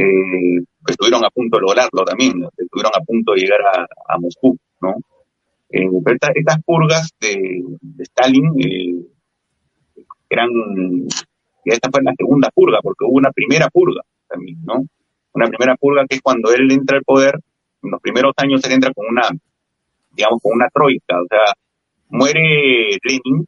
Eh, 0.00 0.62
estuvieron 0.86 1.24
a 1.24 1.30
punto 1.30 1.56
de 1.56 1.62
lograrlo 1.62 2.04
también, 2.04 2.38
¿no? 2.38 2.48
estuvieron 2.56 2.92
a 2.94 3.00
punto 3.00 3.32
de 3.32 3.40
llegar 3.40 3.60
a, 3.62 4.14
a 4.14 4.18
Moscú, 4.20 4.56
¿no? 4.80 4.94
Eh, 5.70 5.88
pero 6.04 6.14
esta, 6.14 6.28
estas 6.36 6.62
purgas 6.62 7.10
de, 7.18 7.64
de 7.80 8.02
Stalin 8.04 8.46
eh, 8.60 9.06
eran, 10.30 10.50
y 11.64 11.72
esta 11.72 11.90
fue 11.90 12.00
la 12.04 12.14
segunda 12.16 12.48
purga, 12.54 12.78
porque 12.80 13.06
hubo 13.06 13.16
una 13.16 13.32
primera 13.32 13.68
purga 13.70 14.02
también, 14.28 14.64
¿no? 14.64 14.86
Una 15.32 15.48
primera 15.48 15.74
purga 15.74 16.06
que 16.08 16.14
es 16.14 16.22
cuando 16.22 16.52
él 16.52 16.70
entra 16.70 16.98
al 16.98 17.02
poder, 17.02 17.34
en 17.82 17.90
los 17.90 18.00
primeros 18.00 18.34
años 18.36 18.62
él 18.64 18.72
entra 18.72 18.92
con 18.94 19.04
una, 19.08 19.28
digamos, 20.12 20.40
con 20.40 20.52
una 20.54 20.68
troika, 20.72 21.20
o 21.20 21.26
sea, 21.28 21.54
muere 22.08 22.96
Lenin, 23.02 23.44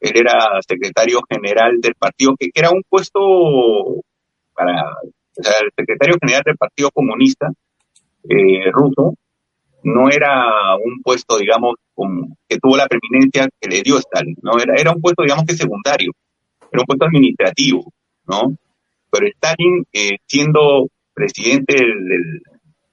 él 0.00 0.12
era 0.12 0.60
secretario 0.66 1.20
general 1.30 1.80
del 1.80 1.94
partido, 1.94 2.34
que, 2.36 2.50
que 2.50 2.60
era 2.60 2.72
un 2.72 2.82
puesto 2.88 4.02
para 4.54 4.90
el 5.36 5.70
secretario 5.76 6.16
general 6.20 6.42
del 6.44 6.56
Partido 6.56 6.90
Comunista 6.90 7.50
eh, 8.28 8.70
ruso 8.72 9.14
no 9.82 10.08
era 10.08 10.76
un 10.76 11.02
puesto, 11.02 11.36
digamos, 11.36 11.74
que 12.48 12.58
tuvo 12.58 12.76
la 12.76 12.86
preeminencia 12.86 13.48
que 13.60 13.68
le 13.68 13.82
dio 13.82 13.98
Stalin, 13.98 14.36
¿no? 14.42 14.58
Era, 14.58 14.74
era 14.76 14.92
un 14.92 15.00
puesto, 15.02 15.22
digamos, 15.22 15.44
que 15.44 15.54
secundario, 15.54 16.12
era 16.72 16.80
un 16.80 16.86
puesto 16.86 17.04
administrativo, 17.04 17.92
¿no? 18.26 18.56
Pero 19.10 19.26
Stalin, 19.26 19.84
eh, 19.92 20.16
siendo 20.26 20.88
presidente 21.14 21.74
del, 21.76 22.08
del 22.08 22.42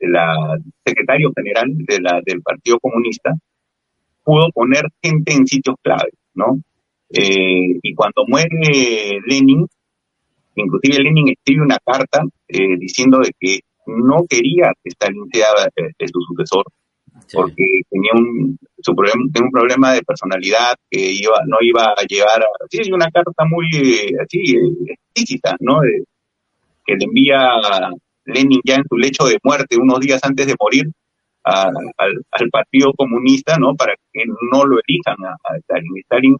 de 0.01 0.09
la 0.09 0.57
secretario 0.83 1.31
general 1.35 1.67
de 1.77 1.99
la, 2.01 2.21
del 2.25 2.41
Partido 2.41 2.79
Comunista, 2.79 3.33
pudo 4.23 4.49
poner 4.51 4.83
gente 5.01 5.33
en 5.33 5.45
sitios 5.45 5.75
claves, 5.81 6.13
¿no? 6.33 6.59
Eh, 7.09 7.77
y 7.81 7.93
cuando 7.93 8.25
muere 8.27 9.19
Lenin, 9.25 9.67
Inclusive 10.55 11.03
Lenin 11.03 11.29
escribe 11.29 11.63
una 11.63 11.77
carta 11.83 12.21
eh, 12.47 12.77
diciendo 12.77 13.19
de 13.19 13.31
que 13.39 13.59
no 13.85 14.25
quería 14.29 14.71
que 14.83 14.89
Stalin 14.89 15.27
sea 15.31 15.47
eh, 15.75 16.07
su 16.07 16.21
sucesor 16.21 16.65
sí. 17.27 17.37
porque 17.37 17.81
tenía 17.89 18.11
un, 18.13 18.57
su 18.81 18.95
problema, 18.95 19.23
tenía 19.33 19.45
un 19.47 19.51
problema 19.51 19.93
de 19.93 20.03
personalidad 20.03 20.75
que 20.89 21.11
iba, 21.11 21.37
no 21.47 21.57
iba 21.61 21.85
a 21.85 22.03
llevar 22.07 22.41
a, 22.41 22.47
sí, 22.69 22.91
una 22.91 23.09
carta 23.09 23.45
muy 23.45 23.67
eh, 23.73 24.13
así 24.21 24.55
explícita, 24.87 25.55
¿no? 25.59 25.81
De, 25.81 26.03
que 26.85 26.95
le 26.95 27.05
envía 27.05 27.37
a 27.37 27.91
Lenin 28.25 28.61
ya 28.63 28.75
en 28.75 28.83
su 28.89 28.97
lecho 28.97 29.25
de 29.25 29.37
muerte 29.43 29.77
unos 29.77 29.99
días 29.99 30.19
antes 30.23 30.47
de 30.47 30.55
morir 30.59 30.91
a, 31.43 31.63
al, 31.97 32.25
al, 32.31 32.49
Partido 32.49 32.93
Comunista, 32.93 33.57
¿no? 33.57 33.75
Para 33.75 33.93
que 34.11 34.23
no 34.25 34.65
lo 34.65 34.79
elijan 34.85 35.15
a, 35.25 35.33
a 35.43 35.57
Stalin. 35.57 35.97
Stalin 35.99 36.37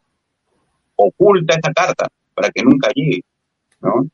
oculta 0.96 1.56
esa 1.56 1.72
carta 1.74 2.08
para 2.34 2.50
que 2.50 2.64
nunca 2.64 2.90
llegue. 2.94 3.22
¿No? 3.82 4.08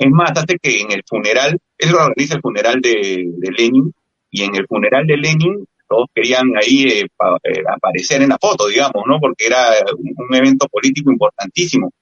Es 0.00 0.10
más, 0.10 0.30
hace 0.30 0.56
que 0.58 0.80
en 0.80 0.92
el 0.92 1.02
funeral, 1.06 1.58
él 1.76 1.94
organiza 1.94 2.36
el 2.36 2.40
funeral 2.40 2.80
de, 2.80 3.34
Lenin, 3.38 3.92
y 4.30 4.44
en 4.44 4.56
el 4.56 4.66
funeral 4.66 5.06
de 5.06 5.18
Lenin 5.18 5.66
todos 5.86 6.06
querían 6.14 6.56
ahí 6.56 6.84
eh, 6.84 7.06
pa, 7.14 7.36
eh, 7.44 7.62
aparecer 7.70 8.22
en 8.22 8.30
la 8.30 8.38
foto, 8.40 8.66
digamos, 8.68 9.04
¿no? 9.06 9.20
Porque 9.20 9.44
era 9.44 9.58
un, 9.94 10.34
evento 10.34 10.66
político 10.68 11.12
importantísimo. 11.12 11.92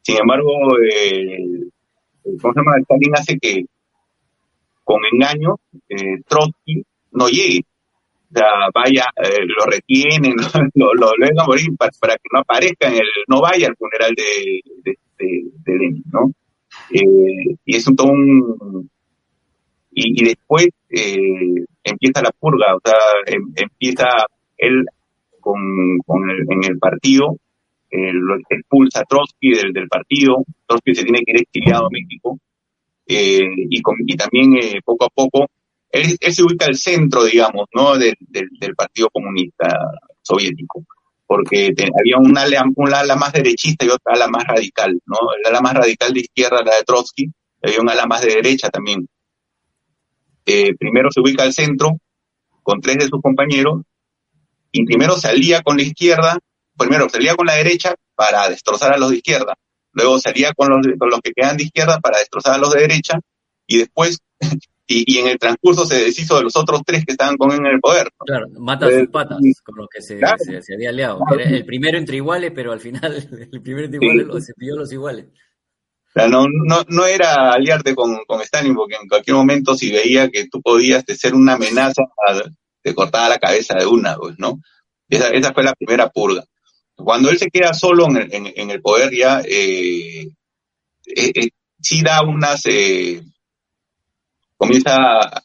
Sin 0.00 0.16
embargo, 0.16 0.50
eh, 0.90 1.68
¿cómo 2.40 2.54
se 2.54 2.60
llama? 2.60 2.78
Stalin 2.78 3.16
hace 3.16 3.38
que 3.38 3.66
con 4.82 5.02
engaño 5.12 5.56
eh, 5.90 6.22
Trotsky 6.26 6.82
no 7.10 7.28
llegue. 7.28 7.60
O 8.30 8.38
sea, 8.38 8.46
vaya, 8.72 9.04
eh, 9.22 9.44
lo 9.44 9.66
retienen, 9.66 10.36
lo, 10.74 10.94
lo, 10.94 11.12
lo 11.18 11.26
dejan 11.26 11.46
morir 11.46 11.68
para, 11.76 12.16
que 12.16 12.28
no 12.32 12.40
aparezca 12.40 12.88
en 12.88 12.94
el, 12.94 13.08
no 13.28 13.42
vaya 13.42 13.66
al 13.66 13.76
funeral 13.76 14.14
de 14.14 14.62
Lenin, 15.66 16.02
¿no? 16.10 16.32
Eh, 16.94 17.56
y 17.64 17.76
es 17.76 17.86
un, 17.86 17.96
todo 17.96 18.12
y, 19.94 20.24
después 20.24 20.68
eh, 20.90 21.64
empieza 21.84 22.22
la 22.22 22.30
purga, 22.32 22.74
o 22.74 22.80
sea, 22.84 22.96
em, 23.26 23.52
empieza 23.56 24.06
él 24.56 24.84
con, 25.40 26.30
el, 26.30 26.46
en 26.48 26.64
el 26.64 26.78
partido, 26.78 27.36
eh, 27.90 28.12
expulsa 28.48 29.04
Trotsky 29.04 29.50
del, 29.50 29.72
del, 29.72 29.88
partido, 29.88 30.44
Trotsky 30.66 30.94
se 30.94 31.04
tiene 31.04 31.20
que 31.24 31.32
ir 31.32 31.40
exiliado 31.42 31.86
a 31.86 31.90
México, 31.90 32.38
eh, 33.06 33.40
y, 33.68 34.16
también 34.16 34.56
eh, 34.56 34.80
poco 34.84 35.04
a 35.04 35.08
poco, 35.08 35.46
él, 35.90 36.16
se 36.18 36.42
ubica 36.42 36.66
al 36.66 36.76
centro, 36.76 37.24
digamos, 37.24 37.66
¿no? 37.74 37.98
Del, 37.98 38.14
del 38.30 38.74
Partido 38.74 39.10
Comunista 39.10 39.66
Soviético 40.22 40.84
porque 41.32 41.72
había 41.98 42.18
un 42.18 42.36
ala, 42.36 43.16
más 43.16 43.32
derechista 43.32 43.86
y 43.86 43.88
otra 43.88 44.12
ala 44.12 44.28
más 44.28 44.44
radical, 44.44 45.00
¿no? 45.06 45.16
El 45.38 45.46
ala 45.46 45.62
más 45.62 45.72
radical 45.72 46.12
de 46.12 46.20
izquierda, 46.20 46.62
la 46.62 46.76
de 46.76 46.82
Trotsky, 46.82 47.32
había 47.62 47.80
un 47.80 47.88
ala 47.88 48.04
más 48.04 48.20
de 48.20 48.34
derecha 48.34 48.68
también. 48.68 49.08
Eh, 50.44 50.74
primero 50.78 51.08
se 51.10 51.20
ubica 51.20 51.44
al 51.44 51.54
centro 51.54 51.96
con 52.62 52.82
tres 52.82 52.98
de 52.98 53.06
sus 53.06 53.22
compañeros 53.22 53.80
y 54.72 54.84
primero 54.84 55.16
salía 55.16 55.62
con 55.62 55.78
la 55.78 55.84
izquierda, 55.84 56.38
primero 56.76 57.08
salía 57.08 57.34
con 57.34 57.46
la 57.46 57.54
derecha 57.54 57.94
para 58.14 58.50
destrozar 58.50 58.92
a 58.92 58.98
los 58.98 59.08
de 59.08 59.16
izquierda, 59.16 59.54
luego 59.92 60.18
salía 60.18 60.52
con 60.52 60.68
los, 60.68 60.86
con 60.98 61.08
los 61.08 61.20
que 61.22 61.32
quedan 61.34 61.56
de 61.56 61.64
izquierda 61.64 61.98
para 62.00 62.18
destrozar 62.18 62.56
a 62.56 62.58
los 62.58 62.74
de 62.74 62.80
derecha 62.80 63.18
y 63.66 63.78
después 63.78 64.18
y, 64.92 65.04
y, 65.06 65.18
en 65.18 65.28
el 65.28 65.38
transcurso 65.38 65.84
se 65.84 65.96
deshizo 65.96 66.36
de 66.36 66.44
los 66.44 66.56
otros 66.56 66.82
tres 66.84 67.04
que 67.04 67.12
estaban 67.12 67.36
con 67.36 67.50
él 67.52 67.58
en 67.58 67.66
el 67.66 67.80
poder. 67.80 68.04
¿no? 68.18 68.24
Claro, 68.26 68.46
mata 68.58 68.86
a 68.86 68.90
sus 68.90 69.08
patas 69.08 69.38
con 69.64 69.76
los 69.76 69.88
que 69.88 70.02
se, 70.02 70.18
claro. 70.18 70.38
se, 70.38 70.62
se 70.62 70.74
había 70.74 70.90
aliado. 70.90 71.20
Claro. 71.26 71.42
Era 71.42 71.56
el 71.56 71.64
primero 71.64 71.98
entre 71.98 72.16
iguales, 72.16 72.52
pero 72.54 72.72
al 72.72 72.80
final 72.80 73.14
el 73.52 73.62
primero 73.62 73.86
entre 73.86 73.98
iguales 74.00 74.26
sí. 74.44 74.46
se 74.46 74.54
pidió 74.54 74.76
los 74.76 74.92
iguales. 74.92 75.26
O 75.26 76.12
sea, 76.12 76.28
no, 76.28 76.44
no, 76.46 76.82
no 76.88 77.06
era 77.06 77.52
aliarte 77.52 77.94
con, 77.94 78.18
con 78.26 78.42
Stalin, 78.42 78.74
porque 78.74 78.96
en 79.00 79.08
cualquier 79.08 79.34
momento 79.34 79.74
si 79.74 79.90
veía 79.90 80.28
que 80.28 80.46
tú 80.48 80.60
podías 80.60 81.04
ser 81.06 81.34
una 81.34 81.54
amenaza, 81.54 82.02
te 82.82 82.94
cortaba 82.94 83.30
la 83.30 83.38
cabeza 83.38 83.78
de 83.78 83.86
una, 83.86 84.16
pues, 84.16 84.38
¿no? 84.38 84.60
Esa, 85.08 85.28
esa 85.28 85.54
fue 85.54 85.62
la 85.62 85.74
primera 85.74 86.10
purga. 86.10 86.44
Cuando 86.94 87.30
él 87.30 87.38
se 87.38 87.50
queda 87.50 87.72
solo 87.72 88.06
en 88.08 88.16
el, 88.18 88.34
en, 88.34 88.52
en 88.54 88.70
el 88.70 88.82
poder 88.82 89.10
ya, 89.14 89.40
eh, 89.40 90.28
eh, 91.06 91.32
eh, 91.34 91.48
sí 91.80 92.02
da 92.02 92.22
unas, 92.22 92.62
eh, 92.66 93.22
comienza 94.62 94.94
a, 94.94 95.42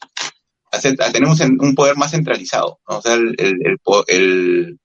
hacer, 0.70 0.94
a 1.02 1.10
tener 1.10 1.28
un, 1.28 1.74
poder 1.74 1.96
más 1.96 2.12
centralizado, 2.12 2.78
o 2.86 3.02
sea, 3.02 3.14
el, 3.14 3.34
el, 3.36 3.78
el, 4.06 4.78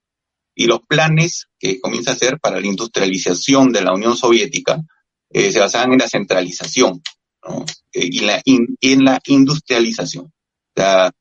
y 0.56 0.66
los 0.66 0.80
planes 0.88 1.50
que 1.60 1.80
comienza 1.80 2.10
a 2.10 2.14
hacer 2.16 2.40
para 2.40 2.60
la 2.60 2.66
industrialización 2.66 3.72
de 3.72 3.84
la 3.84 3.94
Unión 3.94 4.18
Soviética 4.18 4.82
eh, 5.30 5.52
se 5.52 5.60
basaban 5.60 5.94
en 5.94 6.00
la 6.00 6.10
centralización 6.10 7.04
¿no? 7.48 7.64
eh, 7.92 8.10
y, 8.12 8.22
la 8.22 8.42
en 8.44 9.06
la 9.06 9.20
industrialización. 9.28 10.26
O 10.26 10.74
sea, 10.76 11.12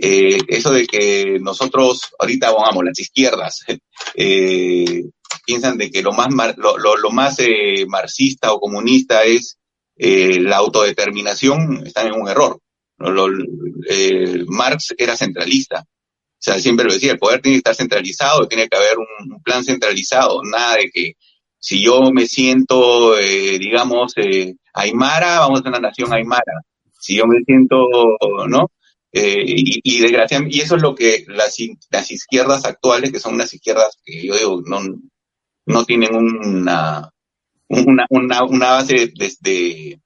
eh, 0.00 0.38
eso 0.48 0.72
de 0.72 0.86
que 0.86 1.38
nosotros, 1.38 2.00
ahorita, 2.18 2.50
vamos, 2.50 2.82
las 2.82 2.98
izquierdas, 2.98 3.62
piensan 5.44 5.76
de 5.76 5.90
que 5.90 6.00
lo 6.00 6.12
más, 6.12 6.28
lo, 6.56 6.78
lo, 6.78 7.10
más 7.10 7.38
eh, 7.40 7.84
marxista 7.86 8.54
o 8.54 8.60
comunista 8.60 9.22
es 9.24 9.58
eh, 9.96 10.40
la 10.40 10.56
autodeterminación, 10.56 11.86
están 11.86 12.08
en 12.08 12.20
un 12.20 12.28
error. 12.28 12.58
Marx 14.46 14.94
era 14.96 15.16
centralista. 15.16 15.80
O 15.80 16.44
sea, 16.44 16.58
siempre 16.58 16.86
lo 16.86 16.92
decía, 16.92 17.12
el 17.12 17.18
poder 17.18 17.40
tiene 17.40 17.56
que 17.56 17.58
estar 17.58 17.74
centralizado, 17.76 18.48
tiene 18.48 18.68
que 18.68 18.76
haber 18.76 18.98
un, 18.98 19.40
plan 19.42 19.62
centralizado, 19.64 20.42
nada 20.42 20.76
de 20.76 20.90
que 20.92 21.12
si 21.58 21.84
yo 21.84 22.00
me 22.12 22.26
siento, 22.26 23.16
eh, 23.16 23.58
digamos, 23.60 24.12
eh, 24.16 24.56
Aymara, 24.74 25.40
vamos 25.40 25.62
a 25.64 25.68
una 25.68 25.78
nación 25.78 26.12
Aymara. 26.12 26.62
Si 27.00 27.16
yo 27.16 27.26
me 27.26 27.38
siento, 27.44 27.86
¿no? 28.48 28.72
Eh, 29.12 29.44
y, 29.46 29.80
y, 29.84 30.00
desgraciadamente, 30.00 30.56
y 30.56 30.60
eso 30.62 30.76
es 30.76 30.82
lo 30.82 30.94
que 30.94 31.24
las, 31.28 31.56
las 31.90 32.10
izquierdas 32.10 32.64
actuales, 32.64 33.12
que 33.12 33.20
son 33.20 33.34
unas 33.34 33.52
izquierdas 33.52 33.98
que 34.02 34.26
yo 34.26 34.34
digo, 34.34 34.62
no, 34.64 34.80
no 35.66 35.84
tienen 35.84 36.16
una, 36.16 37.08
una, 37.72 38.06
una, 38.10 38.44
una 38.44 38.70
base 38.70 39.12
desde 39.14 40.00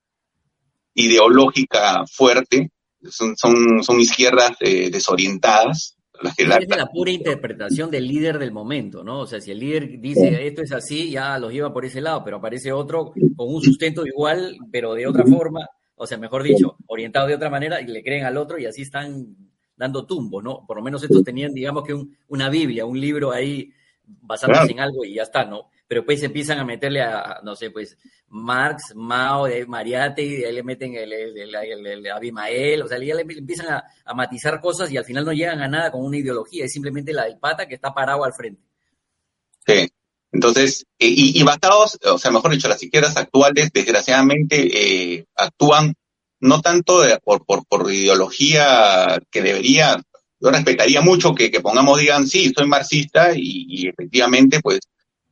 ideológica 0.94 2.04
fuerte, 2.06 2.70
son, 3.08 3.36
son, 3.36 3.82
son 3.82 4.00
izquierdas 4.00 4.52
eh, 4.60 4.90
desorientadas. 4.90 5.96
Las 6.22 6.34
que 6.34 6.44
es 6.44 6.48
la 6.48 6.86
pura 6.86 7.10
interpretación 7.10 7.90
del 7.90 8.08
líder 8.08 8.38
del 8.38 8.50
momento, 8.50 9.04
¿no? 9.04 9.20
O 9.20 9.26
sea, 9.26 9.38
si 9.38 9.50
el 9.50 9.58
líder 9.58 10.00
dice 10.00 10.46
esto 10.46 10.62
es 10.62 10.72
así, 10.72 11.10
ya 11.10 11.38
los 11.38 11.52
lleva 11.52 11.74
por 11.74 11.84
ese 11.84 12.00
lado, 12.00 12.24
pero 12.24 12.38
aparece 12.38 12.72
otro 12.72 13.12
con 13.36 13.54
un 13.54 13.60
sustento 13.60 14.06
igual, 14.06 14.56
pero 14.72 14.94
de 14.94 15.06
otra 15.06 15.26
forma, 15.26 15.68
o 15.94 16.06
sea, 16.06 16.16
mejor 16.16 16.42
dicho, 16.42 16.78
orientado 16.86 17.26
de 17.26 17.34
otra 17.34 17.50
manera 17.50 17.82
y 17.82 17.86
le 17.86 18.02
creen 18.02 18.24
al 18.24 18.38
otro 18.38 18.58
y 18.58 18.64
así 18.64 18.80
están 18.80 19.36
dando 19.76 20.06
tumbo, 20.06 20.40
¿no? 20.40 20.64
Por 20.66 20.78
lo 20.78 20.82
menos 20.82 21.02
estos 21.02 21.22
tenían, 21.22 21.52
digamos 21.52 21.84
que 21.84 21.92
un, 21.92 22.16
una 22.28 22.48
Biblia, 22.48 22.86
un 22.86 22.98
libro 22.98 23.30
ahí 23.30 23.70
basándose 24.06 24.72
en 24.72 24.80
algo 24.80 25.04
y 25.04 25.14
ya 25.14 25.24
está, 25.24 25.44
¿no? 25.44 25.68
Pero 25.88 26.04
pues 26.04 26.22
empiezan 26.22 26.58
a 26.58 26.64
meterle 26.64 27.00
a, 27.00 27.40
no 27.44 27.54
sé, 27.54 27.70
pues 27.70 27.96
Marx, 28.28 28.94
Mao, 28.94 29.46
de 29.46 29.66
Mariate, 29.66 30.22
y 30.22 30.44
ahí 30.44 30.52
le 30.52 30.62
meten 30.62 30.94
el, 30.94 31.12
el, 31.12 32.06
Abimael, 32.10 32.82
o 32.82 32.88
sea, 32.88 32.98
ya 32.98 33.14
le 33.14 33.22
empiezan 33.22 33.68
a, 33.68 34.14
matizar 34.14 34.60
cosas 34.60 34.90
y 34.90 34.96
al 34.96 35.04
final 35.04 35.24
no 35.24 35.32
llegan 35.32 35.60
a 35.60 35.68
nada 35.68 35.90
con 35.90 36.04
una 36.04 36.18
ideología, 36.18 36.64
es 36.64 36.72
simplemente 36.72 37.12
la 37.12 37.24
del 37.24 37.38
pata 37.38 37.66
que 37.66 37.76
está 37.76 37.94
parado 37.94 38.24
al 38.24 38.32
frente. 38.32 38.62
Sí, 39.66 39.88
entonces, 40.32 40.84
y, 40.98 41.38
y 41.38 41.42
basados, 41.44 41.98
o 42.04 42.18
sea, 42.18 42.30
mejor 42.30 42.50
dicho, 42.50 42.68
las 42.68 42.82
izquierdas 42.82 43.16
actuales, 43.16 43.70
desgraciadamente, 43.72 45.14
eh, 45.14 45.26
actúan 45.36 45.94
no 46.40 46.60
tanto 46.60 47.02
por, 47.24 47.44
por, 47.44 47.66
por 47.66 47.92
ideología 47.92 49.18
que 49.30 49.42
debería, 49.42 50.02
yo 50.40 50.50
respetaría 50.50 51.00
mucho 51.00 51.34
que, 51.34 51.50
que 51.50 51.60
pongamos, 51.60 51.98
digan, 51.98 52.26
sí, 52.26 52.52
soy 52.56 52.66
marxista 52.66 53.30
y, 53.34 53.88
efectivamente, 53.88 54.60
pues, 54.60 54.80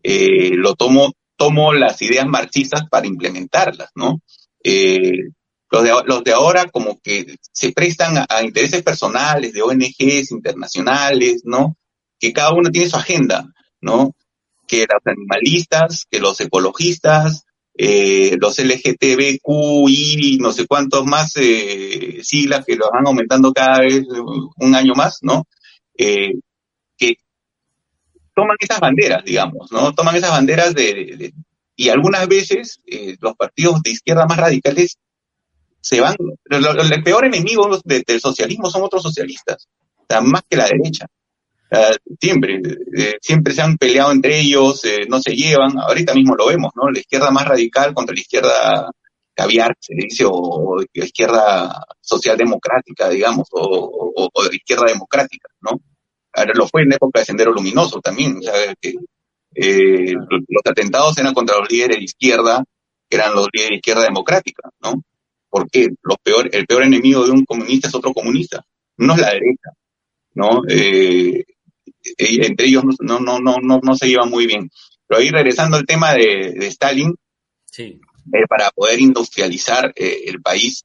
eh, 0.04 0.50
lo 0.54 0.74
tomo, 0.74 1.14
tomo 1.36 1.72
las 1.72 2.00
ideas 2.02 2.26
marxistas 2.26 2.82
para 2.90 3.06
implementarlas, 3.06 3.90
¿no? 3.94 4.20
Eh, 4.62 5.30
los, 5.70 5.82
de, 5.82 5.92
los 6.04 6.22
de 6.22 6.32
ahora 6.32 6.66
como 6.66 7.00
que 7.00 7.36
se 7.52 7.72
prestan 7.72 8.24
a, 8.28 8.42
intereses 8.42 8.82
personales 8.82 9.54
de 9.54 9.62
ONGs 9.62 10.30
internacionales, 10.30 11.42
¿no? 11.44 11.76
Que 12.20 12.32
cada 12.34 12.52
uno 12.52 12.70
tiene 12.70 12.90
su 12.90 12.96
agenda, 12.96 13.46
¿no? 13.80 14.14
Que 14.68 14.80
los 14.80 15.02
animalistas, 15.06 16.04
que 16.08 16.20
los 16.20 16.38
ecologistas, 16.40 17.46
eh, 17.76 18.36
los 18.38 18.58
LGTBQI, 18.58 20.38
no 20.38 20.52
sé 20.52 20.66
cuántos 20.66 21.06
más 21.06 21.32
eh, 21.36 22.20
siglas 22.22 22.64
que 22.66 22.76
los 22.76 22.90
van 22.90 23.06
aumentando 23.06 23.52
cada 23.54 23.80
vez 23.80 24.04
un 24.58 24.74
año 24.74 24.92
más, 24.94 25.18
¿no? 25.22 25.48
Eh, 28.34 28.40
toman 28.40 28.56
esas 28.58 28.80
banderas, 28.80 29.24
digamos, 29.24 29.70
¿no? 29.72 29.92
Toman 29.94 30.16
esas 30.16 30.30
banderas 30.30 30.74
de, 30.74 31.32
y 31.76 31.88
algunas 31.88 32.26
veces 32.28 32.80
eh, 32.86 33.16
los 33.20 33.34
partidos 33.36 33.82
de 33.82 33.90
izquierda 33.90 34.26
más 34.26 34.38
radicales 34.38 34.98
se 35.80 36.00
van, 36.00 36.16
el 36.48 37.02
peor 37.02 37.26
enemigo 37.26 37.78
del 37.84 38.20
socialismo 38.20 38.70
son 38.70 38.82
otros 38.82 39.02
socialistas, 39.02 39.68
o 40.08 40.20
más 40.22 40.42
que 40.48 40.56
la 40.56 40.66
derecha 40.66 41.06
siempre, 42.20 42.60
eh, 42.96 43.14
siempre 43.20 43.52
se 43.52 43.62
han 43.62 43.76
peleado 43.76 44.12
entre 44.12 44.40
ellos, 44.40 44.84
eh, 44.84 45.06
no 45.08 45.20
se 45.20 45.34
llevan, 45.34 45.78
ahorita 45.78 46.14
mismo 46.14 46.34
lo 46.34 46.46
vemos, 46.46 46.72
¿no? 46.74 46.90
La 46.90 46.98
izquierda 46.98 47.30
más 47.30 47.46
radical 47.46 47.94
contra 47.94 48.14
la 48.14 48.20
izquierda 48.20 48.90
caviar, 49.34 49.76
se 49.80 49.94
dice, 49.96 50.24
o, 50.26 50.76
la 50.92 51.04
izquierda 51.04 51.84
socialdemocrática, 52.00 53.08
digamos, 53.08 53.48
o, 53.50 54.30
o, 54.32 54.42
la 54.44 54.54
izquierda 54.54 54.84
democrática, 54.86 55.48
¿no? 55.60 55.80
Ahora 56.34 56.52
lo 56.54 56.66
fue 56.66 56.82
en 56.82 56.92
época 56.92 57.20
de 57.20 57.26
Sendero 57.26 57.52
Luminoso 57.52 58.00
también, 58.00 58.38
o 58.38 58.42
sea, 58.42 58.74
que 58.80 58.94
eh, 59.54 60.12
los 60.12 60.62
atentados 60.64 61.16
eran 61.18 61.32
contra 61.32 61.58
los 61.58 61.70
líderes 61.70 61.98
de 61.98 62.04
izquierda, 62.04 62.64
que 63.08 63.16
eran 63.16 63.34
los 63.34 63.48
líderes 63.52 63.70
de 63.70 63.76
izquierda 63.76 64.02
democrática, 64.02 64.68
¿no? 64.82 65.02
Porque 65.48 65.88
lo 66.02 66.16
peor, 66.16 66.50
el 66.52 66.66
peor 66.66 66.82
enemigo 66.82 67.24
de 67.24 67.30
un 67.30 67.44
comunista 67.44 67.86
es 67.88 67.94
otro 67.94 68.12
comunista, 68.12 68.64
no 68.96 69.14
es 69.14 69.20
la 69.20 69.30
derecha, 69.30 69.70
¿no? 70.34 70.62
Eh, 70.68 71.44
entre 72.18 72.66
ellos 72.66 72.84
no, 73.00 73.20
no, 73.20 73.38
no, 73.38 73.56
no, 73.62 73.80
no 73.80 73.94
se 73.94 74.08
llevan 74.08 74.30
muy 74.30 74.46
bien. 74.46 74.68
Pero 75.06 75.20
ahí 75.20 75.30
regresando 75.30 75.76
al 75.76 75.86
tema 75.86 76.14
de, 76.14 76.66
Stalin, 76.66 77.14
sí. 77.66 78.00
Eh, 78.32 78.46
para 78.48 78.70
poder 78.70 78.98
industrializar 79.00 79.92
el 79.94 80.40
país, 80.42 80.84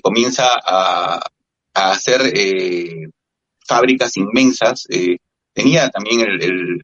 comienza 0.00 0.46
a, 0.64 1.20
a 1.74 1.90
hacer 1.90 2.32
fábricas 3.68 4.16
inmensas. 4.16 4.86
tenía 5.52 5.90
también 5.90 6.20
el, 6.20 6.42
el, 6.42 6.82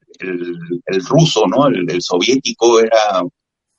el, 0.87 1.05
ruso, 1.07 1.47
¿no? 1.47 1.67
El, 1.69 2.03
soviético 2.03 2.81
era 2.81 3.23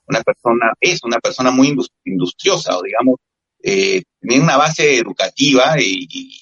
una 0.07 0.21
persona, 0.21 0.73
es 0.79 1.03
una 1.03 1.19
persona 1.19 1.51
muy 1.51 1.75
industriosa, 2.03 2.77
o 2.77 2.81
digamos, 2.81 3.19
tenía 3.61 4.41
una 4.41 4.57
base 4.57 4.97
educativa 4.97 5.75
y, 5.79 6.39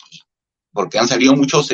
porque 0.71 0.97
han 0.97 1.08
salido 1.08 1.36
muchos 1.36 1.69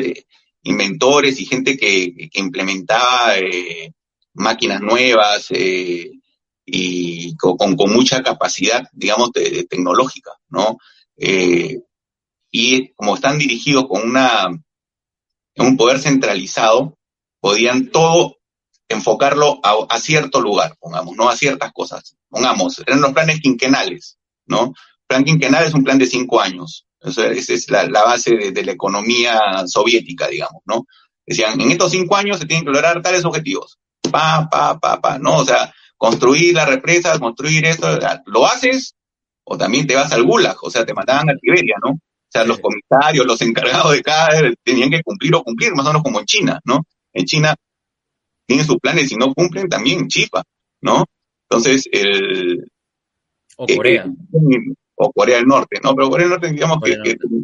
inventores 0.63 1.39
y 1.39 1.45
gente 1.45 1.77
que, 1.77 2.29
implementaba 2.33 3.37
eh, 3.37 3.93
máquinas 4.33 4.81
nuevas 4.81 5.47
eh, 5.51 6.11
y 6.65 7.35
con, 7.35 7.75
con, 7.75 7.91
mucha 7.91 8.21
capacidad, 8.21 8.87
digamos, 8.93 9.31
de, 9.31 9.65
tecnológica, 9.65 10.31
¿no? 10.49 10.77
Eh, 11.17 11.79
y 12.51 12.89
como 12.93 13.15
están 13.15 13.37
dirigidos 13.37 13.87
con 13.87 14.07
una 14.07 14.49
un 15.57 15.77
poder 15.77 15.99
centralizado, 15.99 16.97
podían 17.39 17.89
todo 17.89 18.37
enfocarlo 18.89 19.59
a, 19.63 19.99
cierto 19.99 20.41
lugar, 20.41 20.75
pongamos, 20.79 21.15
no 21.15 21.29
a 21.29 21.35
ciertas 21.35 21.71
cosas. 21.71 22.15
Pongamos, 22.27 22.79
eran 22.85 23.01
los 23.01 23.13
planes 23.13 23.39
quinquenales, 23.39 24.17
¿no? 24.47 24.73
Plan 25.07 25.23
quinquenal 25.23 25.65
es 25.65 25.73
un 25.73 25.83
plan 25.83 25.97
de 25.97 26.07
cinco 26.07 26.41
años. 26.41 26.85
Esa 26.99 27.27
es 27.27 27.69
la, 27.69 27.87
base 28.03 28.35
de, 28.35 28.63
la 28.63 28.71
economía 28.71 29.39
soviética, 29.67 30.27
digamos, 30.27 30.61
¿no? 30.65 30.85
Decían, 31.25 31.61
en 31.61 31.71
estos 31.71 31.91
cinco 31.91 32.15
años 32.15 32.39
se 32.39 32.45
tienen 32.45 32.65
que 32.65 32.71
lograr 32.71 33.01
tales 33.01 33.23
objetivos. 33.25 33.77
Pa, 34.11 34.49
pa, 34.49 34.79
pa, 34.79 34.99
pa, 34.99 35.19
¿no? 35.19 35.37
O 35.37 35.45
sea, 35.45 35.73
construir 35.95 36.55
la 36.55 36.65
represa, 36.65 37.17
construir 37.19 37.65
esto, 37.65 37.87
¿lo 38.25 38.47
haces? 38.47 38.95
O 39.43 39.57
también 39.57 39.85
te 39.85 39.95
vas 39.95 40.11
al 40.11 40.23
Gulag, 40.23 40.57
o 40.61 40.71
sea, 40.71 40.85
te 40.85 40.93
mandaban 40.93 41.29
a 41.29 41.37
Siberia, 41.39 41.75
¿no? 41.83 41.99
O 42.29 42.31
sea, 42.31 42.45
los 42.45 42.59
comisarios, 42.59 43.25
los 43.25 43.41
encargados 43.41 43.91
de 43.91 44.03
cada, 44.03 44.51
tenían 44.63 44.91
que 44.91 45.01
cumplir 45.01 45.33
o 45.33 45.43
cumplir, 45.43 45.73
más 45.73 45.85
o 45.85 45.89
menos 45.89 46.03
como 46.03 46.19
en 46.19 46.25
China, 46.25 46.59
¿no? 46.63 46.85
En 47.11 47.25
China 47.25 47.55
tienen 48.45 48.67
sus 48.67 48.77
planes, 48.77 49.05
y 49.05 49.07
si 49.09 49.15
no 49.15 49.33
cumplen, 49.33 49.67
también 49.67 50.07
chifa, 50.07 50.43
¿no? 50.81 51.05
Entonces, 51.49 51.89
el... 51.91 52.71
O 53.57 53.65
Corea. 53.65 54.05
Eh, 54.05 54.73
o 54.95 55.11
Corea 55.11 55.37
del 55.37 55.47
Norte, 55.47 55.79
¿no? 55.83 55.95
Pero 55.95 56.09
Corea 56.09 56.27
del 56.27 56.31
Norte, 56.33 56.51
digamos 56.51 56.77
que, 56.83 56.95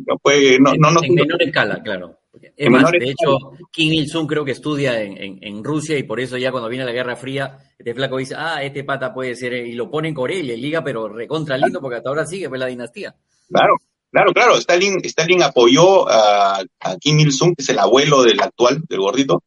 no 0.05 0.19
fue, 0.21 0.59
no, 0.59 0.75
no, 0.75 1.03
En 1.03 1.15
menor 1.15 1.41
escala, 1.41 1.81
claro. 1.81 2.19
Es 2.55 2.69
más, 2.69 2.91
de 2.91 3.09
hecho, 3.09 3.37
Kim 3.71 3.91
Il-sung 3.91 4.27
creo 4.27 4.45
que 4.45 4.51
estudia 4.51 5.01
en, 5.01 5.39
en, 5.41 5.63
Rusia 5.63 5.97
y 5.97 6.03
por 6.03 6.19
eso 6.19 6.37
ya 6.37 6.51
cuando 6.51 6.69
viene 6.69 6.85
la 6.85 6.91
Guerra 6.91 7.15
Fría, 7.15 7.57
este 7.77 7.95
flaco 7.95 8.17
dice, 8.17 8.35
ah, 8.37 8.61
este 8.61 8.83
pata 8.83 9.13
puede 9.13 9.35
ser, 9.35 9.53
y 9.53 9.73
lo 9.73 9.89
pone 9.89 10.09
en 10.09 10.13
Corea 10.13 10.37
y 10.37 10.43
le 10.43 10.57
liga, 10.57 10.83
pero 10.83 11.07
recontra 11.07 11.57
lindo 11.57 11.81
porque 11.81 11.97
hasta 11.97 12.09
ahora 12.09 12.25
sigue, 12.25 12.49
pues 12.49 12.59
la 12.59 12.67
dinastía. 12.67 13.15
Claro, 13.49 13.77
claro, 14.11 14.33
claro. 14.33 14.57
Stalin, 14.57 14.99
Stalin 15.03 15.43
apoyó 15.43 16.09
a, 16.09 16.63
a 16.79 16.97
Kim 16.97 17.19
Il-sung, 17.19 17.55
que 17.55 17.63
es 17.63 17.69
el 17.69 17.79
abuelo 17.79 18.23
del 18.23 18.41
actual, 18.41 18.83
del 18.87 18.99
gordito, 18.99 19.43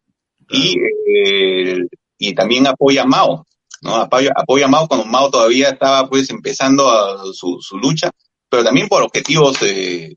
y, 0.51 0.77
eh, 1.07 1.79
y 2.19 2.35
también 2.35 2.67
apoya 2.67 3.03
a 3.03 3.07
Mao. 3.07 3.47
¿no? 3.83 3.97
Apoya, 3.97 4.33
apoya 4.35 4.67
a 4.67 4.69
Mao 4.69 4.89
cuando 4.89 5.07
Mao 5.07 5.31
todavía 5.31 5.71
estaba 5.71 6.09
pues 6.09 6.31
empezando 6.31 6.89
a, 6.89 7.25
su, 7.33 7.59
su, 7.61 7.79
lucha, 7.79 8.11
pero 8.49 8.65
también 8.65 8.89
por 8.89 9.03
objetivos, 9.03 9.57
eh, 9.63 10.17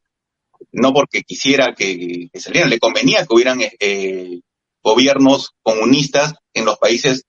no 0.71 0.93
porque 0.93 1.21
quisiera 1.21 1.73
que, 1.75 2.29
que, 2.31 2.39
salieran, 2.39 2.69
le 2.69 2.79
convenía 2.79 3.25
que 3.25 3.33
hubieran 3.33 3.59
eh, 3.61 4.39
gobiernos 4.81 5.51
comunistas 5.61 6.33
en 6.53 6.65
los 6.65 6.77
países 6.77 7.23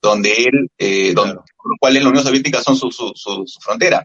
donde 0.00 0.32
él, 0.32 0.70
eh, 0.78 1.12
donde, 1.14 1.34
con 1.34 1.70
los 1.70 1.78
cuales 1.80 2.02
la 2.02 2.10
Unión 2.10 2.24
Soviética 2.24 2.62
son 2.62 2.76
su, 2.76 2.90
su, 2.90 3.12
su, 3.14 3.60
frontera. 3.60 4.04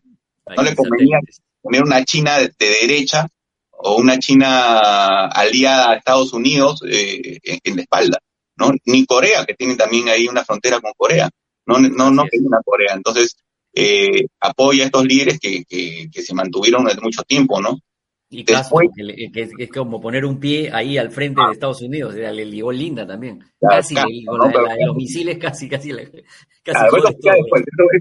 No 0.56 0.64
le 0.64 0.76
convenía 0.76 1.20
tener 1.64 1.84
una 1.84 2.04
China 2.04 2.38
de, 2.40 2.54
derecha 2.60 3.28
o 3.72 3.96
una 3.96 4.20
China 4.20 5.28
aliada 5.28 5.92
a 5.92 5.96
Estados 5.96 6.34
Unidos 6.34 6.84
eh, 6.88 7.40
en, 7.44 7.76
la 7.76 7.82
espalda, 7.82 8.20
¿no? 8.58 8.72
Ni 8.86 9.06
Corea, 9.06 9.46
que 9.46 9.56
tiene 9.56 9.76
también 9.76 10.10
ahí 10.10 10.28
una 10.28 10.46
frontera 10.46 10.80
con 10.80 10.92
Corea, 10.96 11.30
no, 11.66 11.80
no, 11.80 12.12
no 12.12 12.24
que 12.26 12.38
una 12.40 12.60
Corea. 12.64 12.94
Entonces, 12.94 13.36
eh, 13.74 14.28
apoya 14.40 14.84
a 14.84 14.86
estos 14.86 15.06
líderes 15.06 15.40
que, 15.40 15.64
que, 15.66 16.10
que, 16.12 16.22
se 16.22 16.34
mantuvieron 16.34 16.84
durante 16.84 17.02
mucho 17.02 17.24
tiempo, 17.24 17.60
¿no? 17.60 17.80
Y 18.34 18.44
Después, 18.44 18.90
que, 18.96 19.50
es 19.60 19.70
como 19.70 20.02
poner 20.02 20.26
un 20.26 20.40
pie 20.40 20.72
ahí 20.74 20.98
al 20.98 21.12
frente 21.12 21.40
de 21.46 21.54
Estados 21.54 21.84
Unidos, 21.84 22.16
le 22.16 22.46
ligó 22.46 22.72
linda 22.72 23.06
también. 23.06 23.44
casi, 23.62 23.94
con 24.26 24.40
los 24.40 24.96
misiles 24.96 25.38
casi, 25.38 25.70
casi. 25.70 25.92
casi 26.64 26.80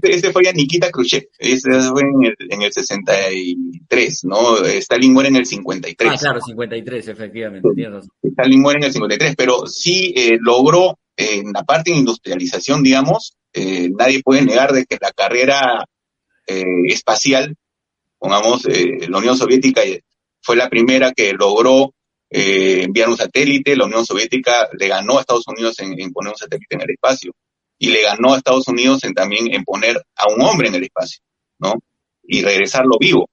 ese, 0.01 0.31
fue 0.31 0.43
ya 0.43 0.51
Nikita 0.51 0.89
Khrushchev, 0.89 1.27
ese 1.37 1.69
fue 1.81 2.01
en 2.01 2.23
el, 2.23 2.35
en 2.49 2.61
el 2.63 2.73
63, 2.73 4.23
¿no? 4.23 4.57
Stalin 4.65 5.13
muere 5.13 5.29
en 5.29 5.35
el 5.35 5.45
53. 5.45 6.11
Ah, 6.11 6.17
claro, 6.19 6.41
53, 6.41 7.07
efectivamente, 7.09 7.69
Stalin 8.23 8.61
muere 8.61 8.79
en 8.79 8.85
el 8.85 8.91
53, 8.91 9.35
pero 9.35 9.67
sí 9.67 10.15
eh, 10.17 10.39
logró, 10.41 10.97
en 11.15 11.51
la 11.53 11.63
parte 11.63 11.91
de 11.91 11.97
industrialización, 11.97 12.81
digamos, 12.81 13.37
eh, 13.53 13.91
nadie 13.95 14.23
puede 14.23 14.41
negar 14.41 14.73
de 14.73 14.85
que 14.85 14.97
la 14.99 15.11
carrera 15.11 15.85
eh, 16.47 16.63
espacial, 16.87 17.55
pongamos, 18.17 18.65
la 18.65 19.17
Unión 19.19 19.37
Soviética 19.37 19.81
fue 20.43 20.55
la 20.55 20.69
primera 20.69 21.11
que 21.11 21.33
logró 21.33 21.93
eh, 22.29 22.83
enviar 22.83 23.09
un 23.09 23.17
satélite, 23.17 23.75
la 23.75 23.85
Unión 23.85 24.05
Soviética 24.05 24.67
le 24.77 24.87
ganó 24.87 25.17
a 25.17 25.21
Estados 25.21 25.47
Unidos 25.47 25.79
en, 25.79 26.11
poner 26.11 26.31
un 26.31 26.37
satélite 26.37 26.75
en 26.75 26.81
el 26.81 26.89
espacio 26.91 27.31
y 27.77 27.89
le 27.89 28.01
ganó 28.01 28.33
a 28.33 28.37
Estados 28.37 28.67
Unidos 28.67 29.03
en 29.03 29.13
también 29.13 29.53
en 29.53 29.63
poner 29.63 29.97
a 30.15 30.33
un 30.33 30.41
hombre 30.41 30.67
en 30.67 30.75
el 30.75 30.83
espacio, 30.83 31.21
¿no? 31.59 31.75
Y 32.23 32.41
regresarlo 32.41 32.97
vivo. 32.99 33.29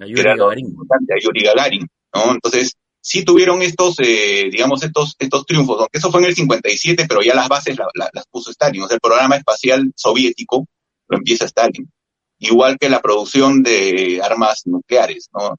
A 0.00 0.06
Yuri 0.06 0.22
Gagarin. 0.22 0.76
A 0.90 1.20
Yuri 1.20 1.42
Gagarin, 1.42 1.86
¿no? 2.14 2.32
Entonces, 2.32 2.74
sí 3.00 3.24
tuvieron 3.24 3.60
estos, 3.62 3.96
eh, 3.98 4.48
digamos, 4.50 4.82
estos, 4.82 5.16
estos 5.18 5.44
triunfos, 5.46 5.80
aunque 5.80 5.98
eso 5.98 6.10
fue 6.10 6.20
en 6.20 6.26
el 6.26 6.34
57, 6.34 7.06
pero 7.08 7.22
ya 7.22 7.34
las 7.34 7.48
bases 7.48 7.76
las 7.94 8.26
puso 8.30 8.50
Stalin. 8.50 8.82
O 8.82 8.86
sea, 8.86 8.94
el 8.94 9.00
programa 9.00 9.36
espacial 9.36 9.92
soviético 9.94 10.66
lo 11.08 11.18
empieza 11.18 11.44
Stalin. 11.44 11.90
Igual 12.38 12.78
que 12.78 12.88
la 12.88 13.02
producción 13.02 13.62
de 13.62 14.20
armas 14.22 14.62
nucleares, 14.66 15.28
¿no? 15.32 15.56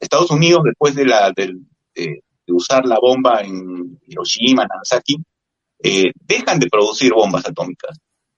Estados 0.00 0.30
Unidos, 0.30 0.62
después 0.64 0.94
de, 0.94 1.06
la, 1.06 1.32
de, 1.34 1.54
usar 2.48 2.84
la 2.86 2.98
bomba 3.00 3.40
en 3.40 4.00
Hiroshima, 4.06 4.66
Nagasaki, 4.66 5.16
eh, 5.82 6.10
dejan 6.14 6.58
de 6.58 6.68
producir 6.68 7.12
bombas 7.12 7.46
atómicas. 7.46 7.96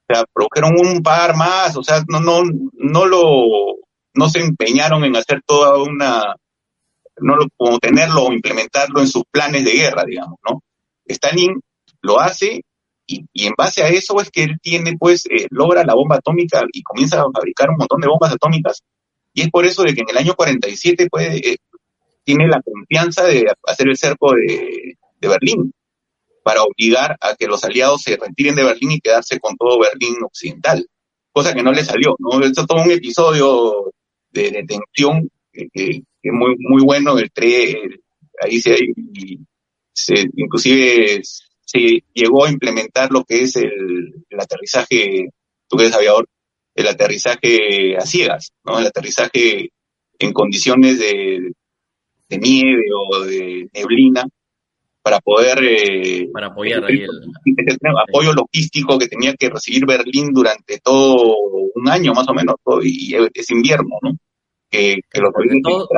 O 0.09 0.15
sea, 0.15 0.25
produjeron 0.33 0.75
un 0.79 1.03
par 1.03 1.37
más, 1.37 1.77
o 1.77 1.83
sea, 1.83 2.03
no, 2.09 2.21
no, 2.21 2.43
no 2.75 3.07
lo, 3.07 3.77
no 4.15 4.29
se 4.29 4.41
empeñaron 4.41 5.05
en 5.05 5.17
hacer 5.17 5.43
toda 5.47 5.81
una, 5.83 6.35
no 7.19 7.37
lo, 7.37 7.47
como 7.57 7.79
tenerlo 7.79 8.25
o 8.25 8.33
implementarlo 8.33 9.01
en 9.01 9.09
sus 9.09 9.23
planes 9.31 9.65
de 9.65 9.73
guerra, 9.73 10.05
digamos, 10.05 10.39
¿no? 10.49 10.63
Stalin 11.07 11.61
lo 12.03 12.21
hace 12.21 12.63
y, 13.07 13.47
en 13.47 13.55
base 13.57 13.83
a 13.83 13.89
eso 13.89 14.21
es 14.21 14.31
que 14.31 14.45
él 14.45 14.59
tiene, 14.63 14.97
pues, 14.99 15.27
eh, 15.27 15.47
logra 15.51 15.85
la 15.85 15.95
bomba 15.95 16.17
atómica 16.17 16.63
y 16.73 16.83
comienza 16.83 17.21
a 17.21 17.27
fabricar 17.33 17.71
un 17.71 17.77
montón 17.79 18.01
de 18.01 18.09
bombas 18.09 18.33
atómicas 18.33 18.83
y 19.33 19.43
es 19.43 19.51
por 19.51 19.67
eso 19.67 19.83
de 19.83 19.95
que 19.95 20.01
en 20.01 20.11
el 20.11 20.19
año 20.19 20.35
47 20.35 21.09
puede, 21.09 21.37
eh, 21.53 21.57
tiene 22.25 22.49
la 22.49 22.61
confianza 22.63 23.25
de 23.25 23.47
hacer 23.65 23.89
el 23.89 23.97
cerco 23.97 24.33
de, 24.33 24.97
Berlín 25.21 25.73
para 26.43 26.63
obligar 26.63 27.17
a 27.21 27.37
que 27.37 27.47
los 27.47 27.63
aliados 27.63 28.03
se 28.03 28.17
retiren 28.17 28.55
de 28.55 28.65
Berlín 28.65 28.93
y 28.93 29.01
quedarse 29.01 29.39
con 29.39 29.55
todo 29.57 29.79
Berlín 29.79 30.17
occidental, 30.25 30.87
cosa 31.31 31.55
que 31.55 31.63
no 31.63 31.73
le 31.73 31.85
salió, 31.85 32.17
¿no? 32.19 32.43
Esto 32.43 32.63
es 32.63 32.67
todo 32.67 32.83
un 32.83 32.91
episodio 32.91 33.93
de, 34.31 34.65
tensión 34.67 35.31
que, 35.53 35.69
es 36.23 36.33
muy, 36.33 36.57
muy 36.59 36.83
bueno, 36.83 37.19
el 37.19 37.31
ahí 38.43 38.61
se, 38.61 38.79
se, 39.93 40.25
inclusive 40.37 41.21
se 41.23 42.03
llegó 42.15 42.47
a 42.47 42.51
implementar 42.51 43.11
lo 43.13 43.25
que 43.25 43.43
es 43.43 43.57
el, 43.57 44.25
el 44.29 44.41
aterrizaje, 44.41 45.29
tú 45.69 45.77
que 45.77 45.85
eres 45.85 45.95
aviador, 45.95 46.27
el 46.75 46.87
aterrizaje 46.87 47.97
a 47.97 48.03
ciegas, 48.03 48.53
¿no? 48.65 48.79
El 48.79 48.87
aterrizaje 48.87 49.71
en 50.19 50.33
condiciones 50.33 50.99
de, 50.99 51.53
nieve 52.29 52.85
o 52.95 53.25
de 53.25 53.69
neblina 53.75 54.25
para 55.03 55.19
poder 55.19 55.59
eh, 55.65 56.29
para 56.33 56.49
apoyar 56.49 56.85
ahí 56.85 57.03
el, 57.03 57.79
apoyo 58.09 58.33
logístico 58.33 58.99
que 58.99 59.09
tenía 59.09 59.35
que 59.35 59.49
recibir 59.49 59.85
Berlín 59.87 60.33
durante 60.33 60.79
todo 60.79 61.37
un 61.75 61.89
año 61.89 62.13
más 62.13 62.29
o 62.29 62.35
menos 62.35 62.57
y 62.83 63.15
es 63.35 63.51
invierno 63.51 63.99
no 64.03 64.13
que, 64.71 65.01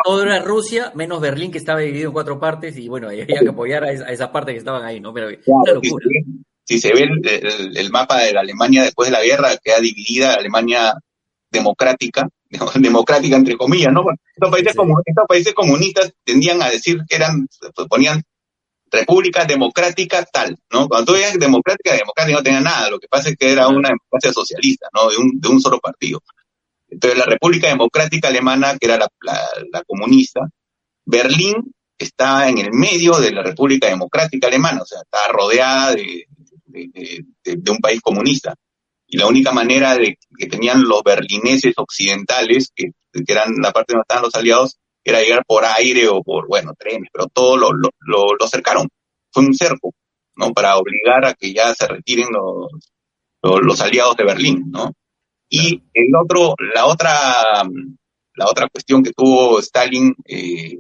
todo, 0.05 0.23
era 0.23 0.41
Rusia 0.43 0.93
menos 0.95 1.21
Berlín 1.21 1.51
que 1.51 1.59
estaba 1.59 1.81
dividido 1.81 2.09
en 2.09 2.15
cuatro 2.15 2.41
partes 2.41 2.79
y 2.79 2.89
bueno 2.89 3.09
había 3.09 3.27
que 3.27 3.49
apoyar 3.49 3.85
a 3.85 3.91
esa, 3.91 4.33
parte 4.33 4.53
que 4.53 4.59
estaban 4.59 4.85
ahí 4.85 5.01
no 5.01 5.13
pero 5.13 5.29
una 5.47 5.73
locura 5.73 6.07
si 6.65 6.79
se 6.79 6.93
ve 6.93 7.09
el, 7.75 7.91
mapa 7.91 8.21
de 8.21 8.33
la 8.33 8.41
Alemania 8.41 8.83
después 8.83 9.09
de 9.09 9.17
la 9.17 9.23
guerra, 9.23 9.57
queda 9.63 9.81
dividida 9.81 10.35
Alemania 10.35 10.95
democrática, 11.51 12.29
democrática 12.77 13.37
entre 13.37 13.57
comillas, 13.57 13.93
¿no? 13.93 14.05
Estos 14.35 14.51
países, 14.51 14.75
estos 15.07 15.27
países 15.29 15.55
comunistas 15.55 16.13
tendían 16.25 16.63
a 16.63 16.71
decir 16.71 17.01
que 17.09 17.17
eran, 17.17 17.47
pues, 17.75 17.89
ponían 17.89 18.23
república 18.91 19.45
democrática 19.45 20.25
tal, 20.25 20.57
¿no? 20.71 20.89
Cuando 20.89 21.07
tú 21.07 21.13
veías 21.15 21.39
democrática, 21.39 21.95
democrática 21.95 22.37
no 22.37 22.43
tenía 22.43 22.61
nada, 22.61 22.91
lo 22.91 22.99
que 22.99 23.09
pasa 23.09 23.31
es 23.31 23.37
que 23.37 23.53
era 23.53 23.69
una 23.69 23.89
democracia 23.89 24.33
socialista, 24.33 24.89
¿no? 24.93 25.09
De 25.11 25.17
un, 25.17 25.41
de 25.41 25.49
un 25.49 25.61
solo 25.61 25.79
partido. 25.81 26.21
Entonces 26.89 27.19
la 27.19 27.25
República 27.25 27.69
Democrática 27.69 28.29
Alemana, 28.29 28.77
que 28.79 28.87
era 28.87 28.99
la, 28.99 29.09
la 29.73 29.83
comunista, 29.85 30.41
Berlín 31.07 31.73
está 31.97 32.49
en 32.49 32.59
el 32.59 32.73
medio 32.73 33.19
de 33.19 33.33
la 33.33 33.43
República 33.43 33.89
Democrática 33.89 34.49
Alemana, 34.49 34.83
o 34.83 34.87
sea, 34.87 35.01
está 35.01 35.29
rodeada 35.29 35.95
de, 35.95 36.27
de, 36.73 37.71
un 37.71 37.79
país 37.79 38.01
comunista. 38.01 38.55
Y 39.07 39.19
la 39.19 39.27
única 39.27 39.53
manera 39.53 39.97
de 39.97 40.17
que 40.39 40.47
tenían 40.47 40.83
los 40.83 41.03
berlineses 41.03 41.75
occidentales, 41.77 42.73
que, 42.75 42.93
eran 43.27 43.57
la 43.61 43.73
parte 43.73 43.93
donde 43.93 44.03
estaban 44.03 44.25
los 44.25 44.35
aliados, 44.35 44.79
era 45.05 45.21
llegar 45.21 45.45
por 45.47 45.65
aire 45.65 46.09
o 46.09 46.23
por, 46.23 46.47
bueno, 46.49 46.73
trenes, 46.79 47.11
pero 47.13 47.27
todo 47.27 47.57
lo, 47.57 47.73
lo, 47.73 47.91
lo, 48.01 48.49
cercaron. 48.49 48.89
Fue 49.31 49.45
un 49.45 49.55
cerco, 49.55 49.93
¿no? 50.37 50.53
Para 50.53 50.77
obligar 50.77 51.25
a 51.27 51.35
que 51.35 51.53
ya 51.53 51.75
se 51.75 51.87
retiren 51.87 52.29
los, 52.33 53.61
los, 53.63 53.81
aliados 53.81 54.17
de 54.17 54.25
Berlín, 54.25 54.71
¿no? 54.71 54.93
Y 55.49 55.83
el 55.93 56.17
otro, 56.17 56.55
la 56.75 56.87
otra, 56.87 57.13
la 58.35 58.47
otra 58.47 58.69
cuestión 58.69 59.03
que 59.03 59.13
tuvo 59.13 59.59
Stalin, 59.59 60.15
eh, 60.25 60.79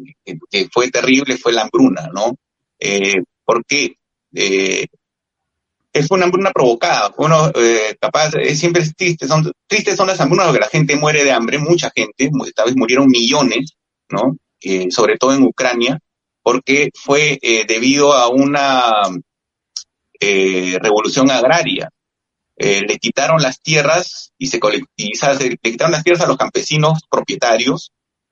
que, 0.51 0.69
fue 0.73 0.91
terrible, 0.91 1.37
fue 1.37 1.53
la 1.53 1.63
hambruna, 1.63 2.09
¿no? 2.15 2.37
Eh, 2.79 3.23
porque 3.45 3.97
eh, 4.35 4.87
es 5.93 6.11
una 6.11 6.25
hambruna 6.25 6.51
provocada. 6.53 7.13
Uno, 7.19 7.51
eh, 7.55 7.97
capaz, 8.01 8.33
siempre 8.55 8.83
es 8.83 8.95
triste. 8.95 9.27
Son, 9.27 9.51
tristes 9.67 9.97
son 9.97 10.07
las 10.07 10.21
hambrunas 10.21 10.47
porque 10.47 10.61
la 10.61 10.69
gente 10.69 10.97
muere 10.97 11.25
de 11.25 11.33
hambre, 11.33 11.59
mucha 11.59 11.91
gente, 11.95 12.31
esta 12.47 12.65
vez 12.65 12.77
murieron 12.77 13.09
millones, 13.09 13.75
¿no? 14.11 14.37
Eh, 14.65 14.91
sobre 14.91 15.19
todo 15.19 15.35
en 15.35 15.43
Ucrania, 15.43 15.99
porque 16.41 16.91
fue 16.95 17.39
eh, 17.43 17.65
debido 17.67 18.13
a 18.13 18.29
una 18.29 18.93
eh, 20.21 20.79
revolución 20.81 21.31
agraria. 21.31 21.91
Le 22.55 22.99
quitaron 22.99 23.43
las 23.43 23.61
tierras 23.61 24.33
y 24.39 24.47
se 24.47 24.61
colectivizaron, 24.61 25.39
le 25.39 25.57
quitaron 25.57 25.91
las 25.91 26.05
tierras 26.05 26.23
a 26.23 26.29
los 26.29 26.37
campesinos 26.37 27.01
propietarios 27.11 27.91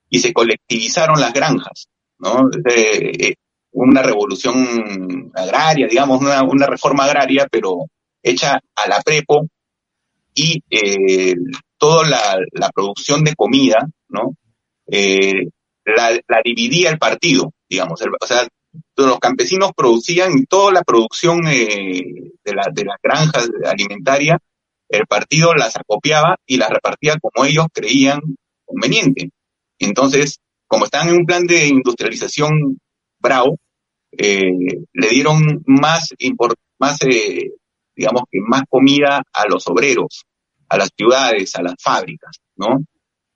y 0.09 0.20
se 0.20 0.33
colectivizaron 0.33 1.20
las 1.20 1.33
granjas, 1.33 1.88
¿no? 2.16 2.49
Una 3.73 4.03
revolución 4.03 5.31
agraria, 5.35 5.87
digamos, 5.87 6.21
una, 6.21 6.43
una 6.43 6.67
reforma 6.67 7.05
agraria, 7.05 7.47
pero 7.51 7.87
hecha 8.23 8.61
a 8.75 8.89
la 8.89 9.01
prepo 9.01 9.47
y 10.35 10.63
eh, 10.71 11.35
toda 11.79 12.09
la, 12.09 12.71
producción 12.75 13.25
de 13.25 13.35
comida, 13.35 13.89
¿no? 14.09 14.35
Eh, 14.87 15.49
la, 15.85 16.13
la, 16.13 16.41
dividía 16.45 16.91
el 16.91 16.99
partido, 16.99 17.53
digamos, 17.69 18.01
o 18.03 18.27
sea, 18.27 18.47
los 18.97 19.19
campesinos 19.19 19.73
producían 19.77 20.45
toda 20.47 20.73
la 20.73 20.83
producción 20.83 21.47
eh, 21.47 22.33
de, 22.45 22.55
la, 22.55 22.69
de 22.73 22.85
las 22.85 22.97
granjas 23.03 23.49
alimentarias, 23.65 24.39
el 24.89 25.07
partido 25.07 25.55
las 25.55 25.77
acopiaba 25.77 26.37
y 26.47 26.57
las 26.57 26.71
repartía 26.71 27.17
como 27.21 27.47
ellos 27.47 27.67
creían 27.73 28.21
conveniente. 28.65 29.31
Entonces, 29.79 30.41
como 30.67 30.85
estaban 30.85 31.09
en 31.09 31.17
un 31.17 31.27
plan 31.27 31.47
de 31.47 31.67
industrialización 31.67 32.79
bravo, 33.21 33.59
eh, 34.13 34.51
le 34.93 35.09
dieron 35.09 35.63
más, 35.67 36.09
eh, 36.13 37.51
digamos 37.95 38.23
que 38.31 38.41
más 38.41 38.63
comida 38.69 39.23
a 39.33 39.49
los 39.49 39.67
obreros, 39.69 40.25
a 40.69 40.77
las 40.77 40.91
ciudades, 40.97 41.55
a 41.57 41.63
las 41.63 41.75
fábricas, 41.81 42.39
¿no? 42.57 42.85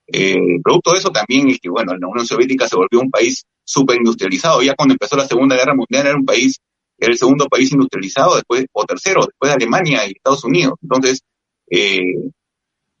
Eh, 0.07 0.59
producto 0.63 0.91
de 0.91 0.99
eso 0.99 1.09
también 1.09 1.49
es 1.49 1.59
que, 1.59 1.69
bueno, 1.69 1.95
la 1.97 2.07
Unión 2.07 2.25
Soviética 2.27 2.67
se 2.67 2.75
volvió 2.75 2.99
un 2.99 3.09
país 3.09 3.43
súper 3.63 3.97
industrializado. 3.97 4.61
Ya 4.61 4.75
cuando 4.75 4.93
empezó 4.93 5.15
la 5.15 5.27
Segunda 5.27 5.55
Guerra 5.55 5.75
Mundial 5.75 6.07
era 6.07 6.15
un 6.15 6.25
país, 6.25 6.59
era 6.97 7.11
el 7.11 7.17
segundo 7.17 7.47
país 7.47 7.71
industrializado, 7.71 8.35
después, 8.35 8.65
o 8.71 8.85
tercero, 8.85 9.25
después 9.25 9.49
de 9.49 9.55
Alemania 9.55 10.07
y 10.07 10.11
Estados 10.11 10.43
Unidos. 10.43 10.75
Entonces, 10.81 11.21
eh, 11.69 12.31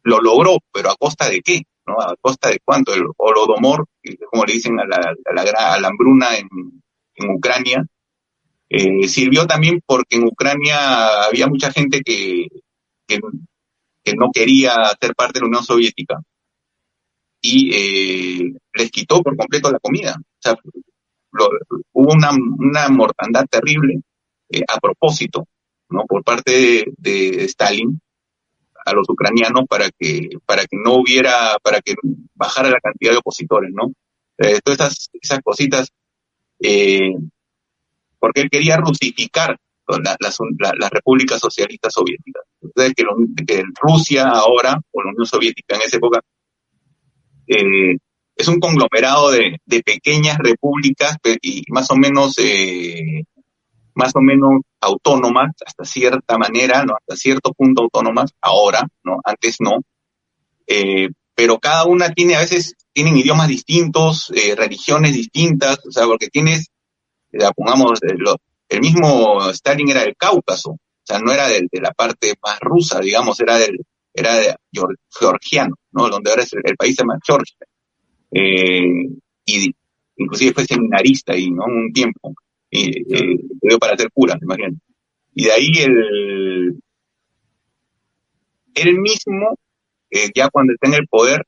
lo 0.03 0.19
logró, 0.19 0.57
pero 0.71 0.91
¿a 0.91 0.95
costa 0.95 1.29
de 1.29 1.41
qué? 1.41 1.61
¿No? 1.87 1.99
¿A 1.99 2.15
costa 2.19 2.49
de 2.49 2.59
cuánto? 2.63 2.93
El 2.93 3.03
Holodomor, 3.17 3.85
como 4.31 4.45
le 4.45 4.53
dicen 4.53 4.79
a 4.79 4.85
la, 4.85 4.97
a 4.97 5.79
la, 5.79 5.87
hambruna 5.87 6.37
en, 6.37 6.47
en 7.15 7.29
Ucrania, 7.29 7.85
eh, 8.69 9.07
sirvió 9.07 9.45
también 9.45 9.81
porque 9.85 10.17
en 10.17 10.25
Ucrania 10.25 11.25
había 11.27 11.47
mucha 11.47 11.71
gente 11.71 12.01
que, 12.01 12.47
que, 13.07 13.19
no 14.17 14.31
quería 14.33 14.73
ser 14.99 15.15
parte 15.15 15.39
de 15.39 15.41
la 15.41 15.47
Unión 15.47 15.63
Soviética 15.63 16.21
y 17.41 17.71
eh, 17.73 18.53
les 18.73 18.91
quitó 18.91 19.21
por 19.21 19.35
completo 19.35 19.71
la 19.71 19.79
comida. 19.79 20.15
O 20.19 20.39
sea, 20.39 20.55
hubo 21.93 22.13
una, 22.13 22.31
una 22.31 22.89
mortandad 22.89 23.45
terrible 23.49 24.01
eh, 24.49 24.61
a 24.67 24.79
propósito, 24.79 25.47
¿no? 25.89 26.05
Por 26.05 26.23
parte 26.23 26.85
de, 26.97 27.43
Stalin 27.45 27.99
a 28.85 28.93
los 28.93 29.09
ucranianos 29.09 29.65
para 29.67 29.89
que 29.89 30.29
para 30.45 30.61
que 30.61 30.77
no 30.77 30.95
hubiera 30.95 31.57
para 31.61 31.81
que 31.81 31.95
bajara 32.33 32.69
la 32.69 32.79
cantidad 32.79 33.11
de 33.11 33.17
opositores, 33.17 33.71
¿no? 33.73 33.91
Eh, 34.37 34.59
todas 34.63 34.79
esas, 34.79 35.09
esas 35.21 35.39
cositas 35.43 35.91
eh, 36.59 37.15
porque 38.19 38.41
él 38.41 38.49
quería 38.49 38.77
rusificar 38.77 39.57
las 39.87 40.37
la, 40.57 40.73
la, 40.79 40.89
repúblicas 40.89 41.39
socialistas 41.39 41.93
soviéticas. 41.93 42.43
Entonces, 42.59 42.93
que, 42.95 43.45
que, 43.45 43.63
Rusia 43.79 44.27
ahora, 44.29 44.79
o 44.91 45.03
la 45.03 45.11
Unión 45.11 45.27
Soviética 45.27 45.75
en 45.75 45.81
esa 45.83 45.97
época, 45.97 46.21
eh, 47.47 47.97
es 48.35 48.47
un 48.47 48.59
conglomerado 48.59 49.31
de, 49.31 49.59
de, 49.65 49.83
pequeñas 49.83 50.37
repúblicas 50.39 51.17
y 51.41 51.63
más 51.69 51.89
o 51.91 51.95
menos 51.95 52.33
eh, 52.39 53.23
más 53.93 54.15
o 54.15 54.21
menos 54.21 54.61
autónomas 54.85 55.51
hasta 55.65 55.85
cierta 55.85 56.37
manera, 56.37 56.83
no 56.85 56.95
hasta 56.95 57.15
cierto 57.15 57.51
punto 57.53 57.83
autónomas 57.83 58.31
ahora, 58.41 58.87
no 59.03 59.19
antes 59.23 59.57
no, 59.59 59.81
eh, 60.67 61.09
pero 61.35 61.59
cada 61.59 61.85
una 61.85 62.11
tiene 62.11 62.35
a 62.35 62.39
veces 62.39 62.75
tienen 62.93 63.17
idiomas 63.17 63.47
distintos, 63.47 64.31
eh, 64.33 64.55
religiones 64.55 65.13
distintas, 65.13 65.79
o 65.85 65.91
sea, 65.91 66.05
porque 66.05 66.29
tienes 66.29 66.69
pongamos, 67.55 67.99
eh, 68.03 68.15
el 68.69 68.81
mismo 68.81 69.49
Stalin 69.49 69.89
era 69.89 70.01
del 70.01 70.15
Cáucaso, 70.15 70.71
o 70.71 70.79
sea, 71.03 71.19
no 71.19 71.31
era 71.31 71.47
de, 71.47 71.67
la 71.73 71.91
parte 71.91 72.33
más 72.41 72.59
rusa, 72.59 72.99
digamos, 72.99 73.39
era 73.39 73.57
del, 73.57 73.79
era 74.13 74.35
de 74.35 74.55
georgiano, 75.19 75.75
¿no? 75.91 76.09
Donde 76.09 76.29
ahora 76.29 76.43
es 76.43 76.53
el, 76.53 76.75
país 76.75 76.95
se 76.95 77.03
llama 77.03 77.19
Georgia. 77.23 77.57
Eh, 78.31 79.07
y 79.45 79.75
inclusive 80.17 80.53
fue 80.53 80.65
seminarista 80.65 81.33
ahí, 81.33 81.51
¿no? 81.51 81.65
Un 81.65 81.91
tiempo. 81.93 82.33
Y 82.69 83.13
eh, 83.13 83.77
para 83.79 83.97
ser 83.97 84.09
cura, 84.11 84.37
imagínate. 84.41 84.77
Y 85.33 85.45
de 85.45 85.51
ahí 85.51 85.71
el, 85.79 86.79
él 88.73 88.99
mismo, 88.99 89.57
eh, 90.09 90.29
ya 90.33 90.49
cuando 90.49 90.73
está 90.73 90.87
en 90.87 90.95
el 90.95 91.07
poder, 91.07 91.45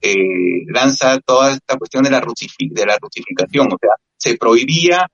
eh, 0.00 0.64
lanza 0.66 1.18
toda 1.20 1.52
esta 1.52 1.78
cuestión 1.78 2.04
de 2.04 2.10
la, 2.10 2.20
de 2.20 2.86
la 2.86 2.98
rusificación, 3.00 3.68
o 3.72 3.78
sea, 3.80 3.90
se 4.16 4.36
prohibía 4.36 5.06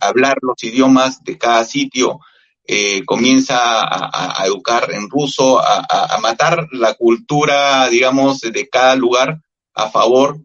hablar 0.00 0.38
los 0.42 0.62
idiomas 0.64 1.22
de 1.22 1.38
cada 1.38 1.64
sitio, 1.64 2.18
eh, 2.64 3.04
comienza 3.04 3.58
a, 3.58 4.46
educar 4.46 4.92
en 4.92 5.08
ruso, 5.08 5.60
a, 5.60 6.18
matar 6.20 6.68
la 6.72 6.94
cultura, 6.94 7.88
digamos, 7.88 8.40
de 8.40 8.68
cada 8.68 8.94
lugar 8.96 9.40
a 9.74 9.90
favor 9.90 10.38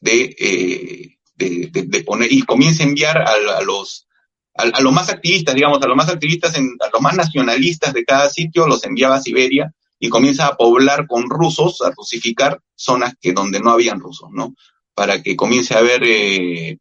de, 0.00 0.36
eh, 0.38 1.17
de, 1.38 2.02
poner, 2.04 2.32
y 2.32 2.42
comienza 2.42 2.82
a 2.82 2.86
enviar 2.86 3.18
a, 3.18 3.62
los 3.62 4.06
a, 4.54 4.80
los 4.80 4.92
más 4.92 5.08
activistas, 5.08 5.54
digamos, 5.54 5.80
a 5.82 5.86
los 5.86 5.96
más 5.96 6.08
activistas, 6.08 6.56
en, 6.56 6.76
a 6.80 6.88
los 6.92 7.00
más 7.00 7.14
nacionalistas 7.14 7.94
de 7.94 8.04
cada 8.04 8.28
sitio, 8.28 8.66
los 8.66 8.84
enviaba 8.84 9.16
a 9.16 9.22
Siberia 9.22 9.72
y 9.98 10.08
comienza 10.08 10.46
a 10.46 10.56
poblar 10.56 11.06
con 11.06 11.28
rusos, 11.28 11.80
a 11.82 11.90
rusificar 11.90 12.60
zonas 12.74 13.14
que 13.20 13.32
donde 13.32 13.60
no 13.60 13.70
habían 13.70 14.00
rusos, 14.00 14.30
¿no? 14.32 14.54
Para 14.94 15.22
que 15.22 15.36
comience 15.36 15.74
a 15.74 15.78
haber 15.78 16.02
eh, 16.04 16.78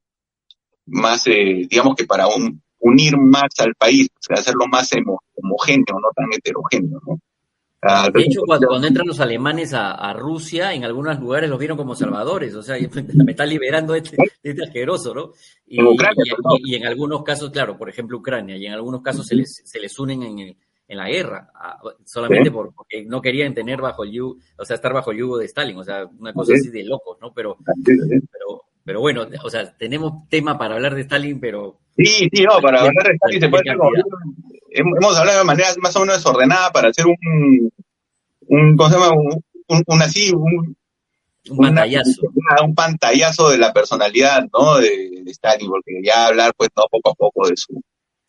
más, 0.86 1.28
eh, 1.28 1.68
digamos 1.70 1.96
que 1.96 2.06
para 2.06 2.28
un, 2.28 2.62
unir 2.80 3.18
más 3.18 3.52
al 3.60 3.76
país, 3.76 4.08
hacerlo 4.30 4.66
más 4.68 4.90
homogéneo, 5.36 6.00
no 6.00 6.10
tan 6.16 6.32
heterogéneo, 6.34 7.00
¿no? 7.06 7.20
Ah, 7.82 8.10
de 8.12 8.22
hecho, 8.24 8.42
cuando, 8.46 8.76
entran 8.86 9.08
los 9.08 9.20
alemanes 9.20 9.74
a, 9.74 10.12
Rusia, 10.14 10.74
en 10.74 10.84
algunos 10.84 11.20
lugares 11.20 11.50
los 11.50 11.60
vieron 11.60 11.78
como 11.78 11.96
salvadores, 11.96 12.56
o 12.56 12.64
sea, 12.64 12.76
me 13.14 13.32
está 13.32 13.46
liberando 13.46 13.94
este, 13.94 14.18
este 14.42 14.64
asqueroso, 14.64 15.14
¿no? 15.14 15.32
Y, 15.68 15.80
y, 16.66 16.76
en 16.76 16.86
algunos 16.86 17.24
casos, 17.24 17.52
claro, 17.52 17.78
por 17.78 17.90
ejemplo, 17.90 18.18
Ucrania, 18.18 18.58
y 18.58 18.66
en 18.66 18.74
algunos 18.74 19.02
casos 19.02 19.28
se, 19.28 19.36
les, 19.36 19.62
se 19.64 19.80
les 19.80 19.98
unen 20.00 20.24
en, 20.24 20.40
en 20.88 20.98
la 20.98 21.08
guerra, 21.08 21.52
solamente 22.04 22.50
porque 22.50 23.06
no 23.06 23.22
querían 23.22 23.54
tener 23.54 23.80
bajo 23.80 24.04
el 24.04 24.12
yugo, 24.12 24.38
o 24.58 24.66
sea, 24.66 24.76
estar 24.76 24.94
bajo 24.94 25.12
el 25.12 25.20
yugo 25.20 25.38
de 25.38 25.46
Stalin, 25.46 25.78
o 25.78 25.84
sea, 25.84 26.06
una 26.18 26.34
cosa 26.34 26.54
así 26.54 26.70
de 26.70 26.84
locos, 26.84 27.18
¿no? 27.22 27.32
Pero, 27.32 27.58
pero 27.86 28.64
pero 28.88 29.02
bueno, 29.02 29.28
o 29.44 29.50
sea, 29.50 29.76
tenemos 29.76 30.30
tema 30.30 30.58
para 30.58 30.76
hablar 30.76 30.96
de 30.96 31.02
Stalin, 31.02 31.42
pero... 31.42 31.78
Sí, 31.98 32.30
sí, 32.32 32.44
no, 32.44 32.62
para 32.62 32.80
hablar 32.80 33.08
de 33.08 33.14
Stalin 33.14 33.42
se 33.42 33.50
puede 33.50 33.64
hacer 33.70 33.78
Hemos 34.70 35.18
hablado 35.18 35.40
de 35.40 35.46
manera 35.46 35.70
más 35.80 35.96
o 35.96 36.02
menos 36.02 36.18
desordenada 36.18 36.72
para 36.72 36.90
hacer 36.90 37.06
un, 37.08 37.72
un 38.48 38.78
¿cómo 38.78 38.90
se 38.90 38.96
llama? 38.96 39.12
Un, 39.68 40.02
así, 40.02 40.32
un, 40.32 40.78
un 41.50 41.58
pantallazo. 41.58 42.22
un 42.64 42.76
pantallazo 42.76 43.50
de 43.50 43.58
la 43.58 43.74
personalidad, 43.74 44.46
¿no? 44.54 44.78
De, 44.78 45.24
Stalin, 45.28 45.70
porque 45.70 46.00
ya 46.04 46.28
hablar, 46.28 46.54
pues, 46.56 46.70
no, 46.78 46.84
poco 46.90 47.10
a 47.10 47.16
poco 47.16 47.48
de 47.48 47.58
su, 47.58 47.82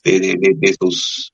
de, 0.02 0.18
de, 0.18 0.36
de, 0.56 0.74
sus, 0.80 1.32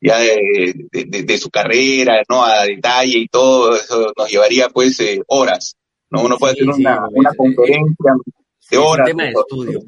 ya 0.00 0.18
de, 0.18 0.74
de, 0.92 1.38
su 1.38 1.50
carrera, 1.50 2.22
¿no? 2.28 2.44
A 2.44 2.64
detalle 2.64 3.18
y 3.18 3.28
todo, 3.28 3.74
eso 3.74 4.12
nos 4.16 4.30
llevaría, 4.30 4.68
pues, 4.68 5.00
eh, 5.00 5.20
horas, 5.28 5.74
¿no? 6.10 6.22
Uno 6.22 6.36
puede 6.36 6.52
hacer 6.52 6.68
una, 6.68 7.08
una 7.12 7.32
conferencia 7.34 8.12
es 8.70 8.78
un 8.78 9.04
tema 9.04 9.24
de 9.24 9.30
estudio. 9.30 9.80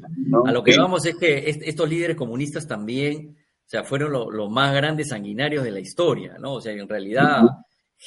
A 0.45 0.51
lo 0.51 0.63
que 0.63 0.77
vamos 0.77 1.05
es 1.05 1.15
que 1.15 1.43
estos 1.47 1.89
líderes 1.89 2.17
comunistas 2.17 2.67
también, 2.67 3.35
o 3.65 3.69
sea, 3.69 3.83
fueron 3.83 4.11
los 4.11 4.49
más 4.49 4.73
grandes 4.73 5.09
sanguinarios 5.09 5.63
de 5.63 5.71
la 5.71 5.79
historia, 5.79 6.37
¿no? 6.39 6.53
O 6.53 6.61
sea, 6.61 6.73
en 6.73 6.87
realidad 6.87 7.43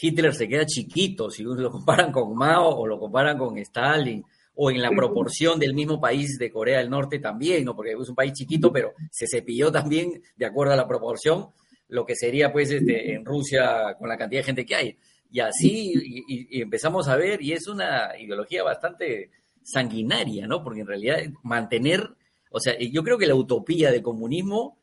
Hitler 0.01 0.35
se 0.35 0.49
queda 0.49 0.67
chiquito 0.67 1.31
si 1.31 1.43
lo 1.43 1.71
comparan 1.71 2.12
con 2.12 2.35
Mao 2.37 2.69
o 2.69 2.87
lo 2.87 2.99
comparan 2.99 3.39
con 3.39 3.57
Stalin 3.59 4.23
o 4.55 4.71
en 4.71 4.81
la 4.81 4.91
proporción 4.91 5.59
del 5.59 5.75
mismo 5.75 6.01
país 6.01 6.39
de 6.39 6.51
Corea 6.51 6.79
del 6.79 6.91
Norte 6.91 7.19
también, 7.19 7.65
¿no? 7.65 7.75
Porque 7.75 7.93
es 7.93 8.09
un 8.09 8.15
país 8.15 8.33
chiquito, 8.33 8.73
pero 8.73 8.93
se 9.11 9.27
cepilló 9.27 9.71
también 9.71 10.23
de 10.35 10.47
acuerdo 10.47 10.73
a 10.73 10.77
la 10.77 10.89
proporción, 10.89 11.49
lo 11.89 12.07
que 12.07 12.15
sería 12.15 12.53
pues 12.53 12.71
este, 12.71 13.15
en 13.15 13.25
Rusia 13.25 13.95
con 13.99 14.09
la 14.09 14.17
cantidad 14.17 14.41
de 14.41 14.47
gente 14.47 14.67
que 14.67 14.75
hay. 14.75 14.97
Y 15.31 15.41
así 15.41 15.93
y 16.27 16.62
empezamos 16.62 17.09
a 17.09 17.17
ver, 17.17 17.43
y 17.43 17.53
es 17.53 17.67
una 17.67 18.19
ideología 18.19 18.62
bastante 18.62 19.31
sanguinaria, 19.67 20.47
¿no? 20.47 20.63
Porque 20.63 20.81
en 20.81 20.87
realidad 20.87 21.19
mantener, 21.43 22.09
o 22.51 22.61
sea, 22.61 22.79
yo 22.79 23.03
creo 23.03 23.19
que 23.19 23.27
la 23.27 23.35
utopía 23.35 23.91
del 23.91 24.01
comunismo, 24.01 24.79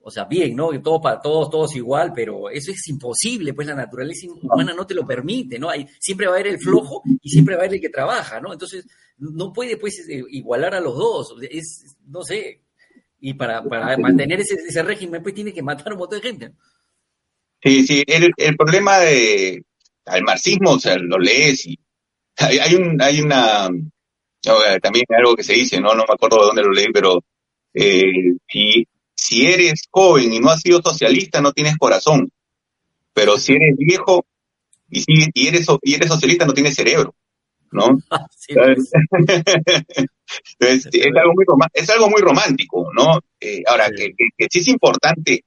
o 0.00 0.10
sea, 0.10 0.24
bien, 0.24 0.54
¿no? 0.54 0.68
Todos 0.82 1.00
para 1.02 1.20
todos, 1.20 1.48
todos 1.48 1.74
igual, 1.74 2.12
pero 2.14 2.50
eso 2.50 2.70
es 2.70 2.86
imposible, 2.88 3.54
pues 3.54 3.66
la 3.66 3.74
naturaleza 3.74 4.26
humana 4.42 4.74
no 4.74 4.86
te 4.86 4.94
lo 4.94 5.06
permite, 5.06 5.58
¿no? 5.58 5.70
Hay, 5.70 5.86
siempre 5.98 6.26
va 6.26 6.34
a 6.34 6.36
haber 6.36 6.52
el 6.52 6.60
flojo 6.60 7.02
y 7.22 7.30
siempre 7.30 7.54
va 7.54 7.62
a 7.62 7.64
haber 7.64 7.76
el 7.76 7.80
que 7.80 7.88
trabaja, 7.88 8.38
¿no? 8.40 8.52
Entonces, 8.52 8.86
no 9.16 9.52
puede, 9.54 9.78
pues, 9.78 10.06
eh, 10.06 10.22
igualar 10.30 10.74
a 10.74 10.80
los 10.80 10.94
dos, 10.94 11.34
es, 11.50 11.96
no 12.06 12.22
sé, 12.22 12.60
y 13.20 13.32
para, 13.34 13.64
para 13.64 13.96
mantener 13.96 14.40
ese, 14.40 14.54
ese 14.54 14.82
régimen, 14.82 15.22
pues 15.22 15.34
tiene 15.34 15.54
que 15.54 15.62
matar 15.62 15.88
a 15.88 15.94
un 15.94 16.00
montón 16.00 16.20
de 16.20 16.28
gente. 16.28 16.52
Sí, 17.62 17.86
sí, 17.86 18.04
el, 18.06 18.30
el 18.36 18.56
problema 18.56 18.98
de, 18.98 19.64
al 20.04 20.22
marxismo, 20.22 20.72
o 20.72 20.78
sea, 20.78 20.98
lo 20.98 21.18
lees 21.18 21.66
y 21.66 21.78
hay, 22.36 22.58
hay, 22.58 22.74
un, 22.74 23.00
hay 23.00 23.22
una 23.22 23.70
eh, 24.46 24.78
también 24.80 25.04
algo 25.16 25.34
que 25.34 25.42
se 25.42 25.54
dice, 25.54 25.80
¿no? 25.80 25.94
No 25.94 26.04
me 26.06 26.14
acuerdo 26.14 26.38
de 26.38 26.46
dónde 26.46 26.62
lo 26.62 26.72
leí, 26.72 26.86
pero 26.92 27.22
eh, 27.74 28.34
si, 28.48 28.86
si 29.14 29.46
eres 29.46 29.84
joven 29.90 30.32
y 30.32 30.40
no 30.40 30.50
has 30.50 30.60
sido 30.60 30.80
socialista, 30.82 31.40
no 31.40 31.52
tienes 31.52 31.76
corazón. 31.76 32.30
Pero 33.12 33.38
si 33.38 33.52
eres 33.54 33.76
viejo 33.76 34.24
y, 34.90 35.00
si, 35.00 35.28
y, 35.34 35.48
eres, 35.48 35.66
y 35.82 35.94
eres 35.94 36.08
socialista, 36.08 36.44
no 36.46 36.54
tienes 36.54 36.74
cerebro. 36.74 37.14
¿no? 37.72 37.98
Pues. 38.48 38.92
es, 40.60 40.86
algo 40.86 41.32
muy 41.34 41.44
es 41.72 41.90
algo 41.90 42.08
muy 42.08 42.20
romántico, 42.20 42.90
¿no? 42.92 43.18
Eh, 43.40 43.62
ahora, 43.66 43.90
que, 43.90 44.12
que, 44.36 44.46
sí 44.48 44.60
es 44.60 44.68
importante 44.68 45.44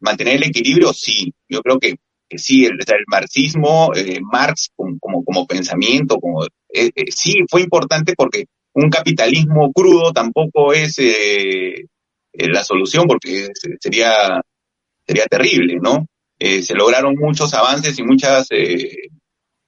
mantener 0.00 0.36
el 0.36 0.44
equilibrio, 0.44 0.92
sí. 0.92 1.32
Yo 1.48 1.60
creo 1.62 1.78
que, 1.78 1.96
sí, 2.38 2.64
el, 2.64 2.72
el 2.72 3.04
marxismo, 3.06 3.90
eh, 3.94 4.20
Marx 4.20 4.70
como, 4.74 5.24
como, 5.24 5.46
pensamiento, 5.46 6.18
como 6.18 6.44
eh, 6.44 6.90
eh, 6.94 7.04
sí 7.10 7.36
fue 7.48 7.62
importante 7.62 8.14
porque 8.16 8.46
un 8.72 8.88
capitalismo 8.88 9.72
crudo 9.72 10.12
tampoco 10.12 10.72
es 10.72 10.96
la 12.32 12.62
solución 12.62 13.06
porque 13.06 13.48
sería, 13.80 14.40
sería 15.06 15.24
terrible, 15.26 15.78
¿no? 15.82 16.06
se 16.38 16.74
lograron 16.74 17.16
muchos 17.18 17.52
avances 17.52 17.98
y 17.98 18.02
muchas, 18.02 18.48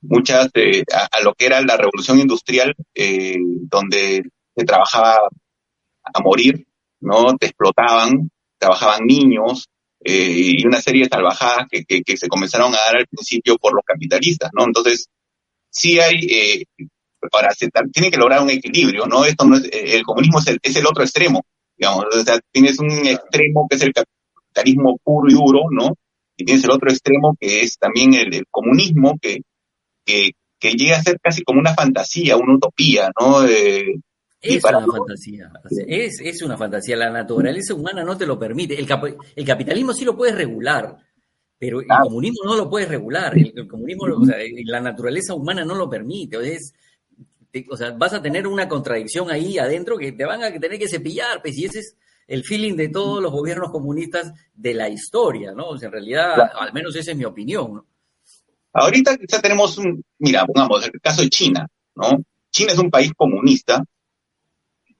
muchas 0.00 0.46
a, 0.46 1.20
lo 1.22 1.34
que 1.34 1.46
era 1.46 1.60
la 1.62 1.76
revolución 1.76 2.20
industrial, 2.20 2.74
donde 2.94 4.22
se 4.56 4.64
trabajaba 4.64 5.18
a 6.04 6.20
morir, 6.22 6.64
¿no? 7.00 7.36
Te 7.36 7.46
explotaban, 7.46 8.30
trabajaban 8.56 9.04
niños, 9.04 9.68
y 10.04 10.66
una 10.66 10.80
serie 10.80 11.04
de 11.04 11.08
salvajadas 11.08 11.66
que, 11.70 11.84
que, 11.84 12.16
se 12.16 12.28
comenzaron 12.28 12.74
a 12.74 12.78
dar 12.78 12.96
al 12.96 13.06
principio 13.06 13.56
por 13.56 13.74
los 13.74 13.84
capitalistas, 13.84 14.50
¿no? 14.52 14.64
Entonces, 14.64 15.08
sí 15.70 16.00
hay, 16.00 16.66
Ahora, 17.30 17.52
se, 17.54 17.68
tiene 17.92 18.10
que 18.10 18.16
lograr 18.16 18.42
un 18.42 18.50
equilibrio, 18.50 19.06
¿no? 19.06 19.24
Esto 19.24 19.44
no 19.44 19.56
es, 19.56 19.68
el 19.72 20.02
comunismo 20.02 20.40
es 20.40 20.48
el, 20.48 20.58
es 20.60 20.76
el 20.76 20.86
otro 20.86 21.04
extremo, 21.04 21.44
digamos, 21.76 22.04
o 22.12 22.22
sea, 22.24 22.40
tienes 22.50 22.78
un 22.80 22.90
extremo 22.90 23.66
que 23.68 23.76
es 23.76 23.82
el 23.82 23.92
capitalismo 23.92 24.98
puro 25.04 25.30
y 25.30 25.34
duro, 25.34 25.60
¿no? 25.70 25.94
Y 26.36 26.44
tienes 26.44 26.64
el 26.64 26.70
otro 26.70 26.90
extremo 26.90 27.36
que 27.38 27.62
es 27.62 27.78
también 27.78 28.14
el, 28.14 28.44
comunismo, 28.50 29.18
que, 29.20 29.42
que, 30.04 30.32
que, 30.58 30.72
llega 30.72 30.96
a 30.96 31.02
ser 31.02 31.18
casi 31.22 31.42
como 31.42 31.60
una 31.60 31.74
fantasía, 31.74 32.36
una 32.36 32.56
utopía, 32.56 33.10
¿no? 33.20 33.44
Eh, 33.46 34.00
es 34.42 34.64
una 34.64 34.86
fantasía, 34.86 35.52
es, 35.86 36.20
es, 36.20 36.42
una 36.42 36.56
fantasía, 36.56 36.96
la 36.96 37.10
naturaleza 37.10 37.74
humana 37.74 38.02
no 38.02 38.16
te 38.16 38.26
lo 38.26 38.38
permite, 38.38 38.78
el, 38.78 38.88
el 39.36 39.46
capitalismo 39.46 39.92
sí 39.92 40.04
lo 40.04 40.16
puedes 40.16 40.34
regular, 40.34 40.96
pero 41.58 41.80
el 41.80 41.86
comunismo 41.86 42.44
no 42.44 42.56
lo 42.56 42.68
puedes 42.68 42.88
regular, 42.88 43.38
el, 43.38 43.68
comunismo, 43.68 44.04
o 44.04 44.26
sea, 44.26 44.36
la 44.64 44.80
naturaleza 44.80 45.34
humana 45.34 45.64
no 45.64 45.76
lo 45.76 45.88
permite, 45.88 46.36
o 46.36 47.76
sea, 47.76 47.92
vas 47.92 48.14
a 48.14 48.20
tener 48.20 48.48
una 48.48 48.68
contradicción 48.68 49.30
ahí 49.30 49.58
adentro 49.58 49.96
que 49.96 50.10
te 50.10 50.24
van 50.24 50.42
a 50.42 50.50
tener 50.50 50.76
que 50.76 50.88
cepillar, 50.88 51.40
pues, 51.40 51.56
y 51.56 51.66
ese 51.66 51.78
es 51.78 51.96
el 52.26 52.42
feeling 52.42 52.74
de 52.74 52.88
todos 52.88 53.22
los 53.22 53.30
gobiernos 53.30 53.70
comunistas 53.70 54.32
de 54.54 54.74
la 54.74 54.88
historia, 54.88 55.52
¿no? 55.52 55.68
O 55.68 55.78
sea, 55.78 55.86
en 55.86 55.92
realidad, 55.92 56.50
al 56.58 56.72
menos 56.72 56.96
esa 56.96 57.12
es 57.12 57.16
mi 57.16 57.24
opinión, 57.24 57.74
¿no? 57.74 57.86
Ahorita 58.72 59.16
ya 59.28 59.40
tenemos 59.40 59.76
un, 59.78 60.02
mira, 60.18 60.46
pongamos 60.46 60.84
el 60.86 61.00
caso 61.00 61.22
de 61.22 61.28
China, 61.28 61.68
¿no? 61.94 62.24
China 62.50 62.72
es 62.72 62.78
un 62.78 62.90
país 62.90 63.12
comunista 63.14 63.84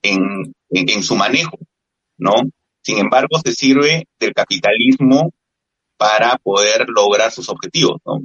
en, 0.02 0.52
en 0.70 1.02
su 1.02 1.16
manejo, 1.16 1.58
¿no? 2.18 2.34
Sin 2.82 2.98
embargo, 2.98 3.38
se 3.44 3.52
sirve 3.52 4.06
del 4.18 4.34
capitalismo 4.34 5.32
para 5.96 6.36
poder 6.38 6.86
lograr 6.88 7.30
sus 7.30 7.48
objetivos, 7.48 8.00
¿no? 8.04 8.20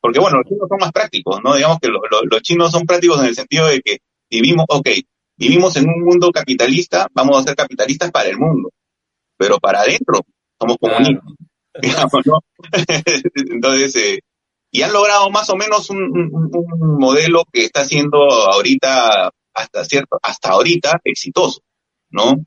Porque 0.00 0.18
bueno, 0.18 0.38
los 0.38 0.46
chinos 0.46 0.68
son 0.68 0.78
más 0.80 0.92
prácticos, 0.92 1.40
¿no? 1.44 1.54
Digamos 1.54 1.78
que 1.78 1.88
los 1.88 2.42
chinos 2.42 2.72
son 2.72 2.86
prácticos 2.86 3.20
en 3.20 3.26
el 3.26 3.34
sentido 3.34 3.66
de 3.66 3.80
que 3.80 3.98
vivimos, 4.30 4.66
ok, 4.68 4.88
vivimos 5.36 5.76
en 5.76 5.88
un 5.88 6.02
mundo 6.02 6.30
capitalista, 6.32 7.06
vamos 7.12 7.38
a 7.38 7.42
ser 7.42 7.54
capitalistas 7.54 8.10
para 8.10 8.28
el 8.28 8.38
mundo, 8.38 8.70
pero 9.36 9.58
para 9.58 9.80
adentro 9.80 10.20
somos 10.58 10.76
comunistas, 10.78 11.24
digamos, 11.80 12.26
¿no? 12.26 12.38
Entonces, 13.50 13.96
eh, 13.96 14.20
y 14.72 14.82
han 14.82 14.92
logrado 14.92 15.30
más 15.30 15.50
o 15.50 15.56
menos 15.56 15.90
un, 15.90 15.98
un, 16.02 16.98
modelo 16.98 17.44
que 17.52 17.64
está 17.64 17.84
siendo 17.84 18.18
ahorita, 18.18 19.30
hasta 19.54 19.84
cierto, 19.84 20.18
hasta 20.22 20.50
ahorita 20.50 21.00
exitoso, 21.04 21.62
¿no? 22.10 22.44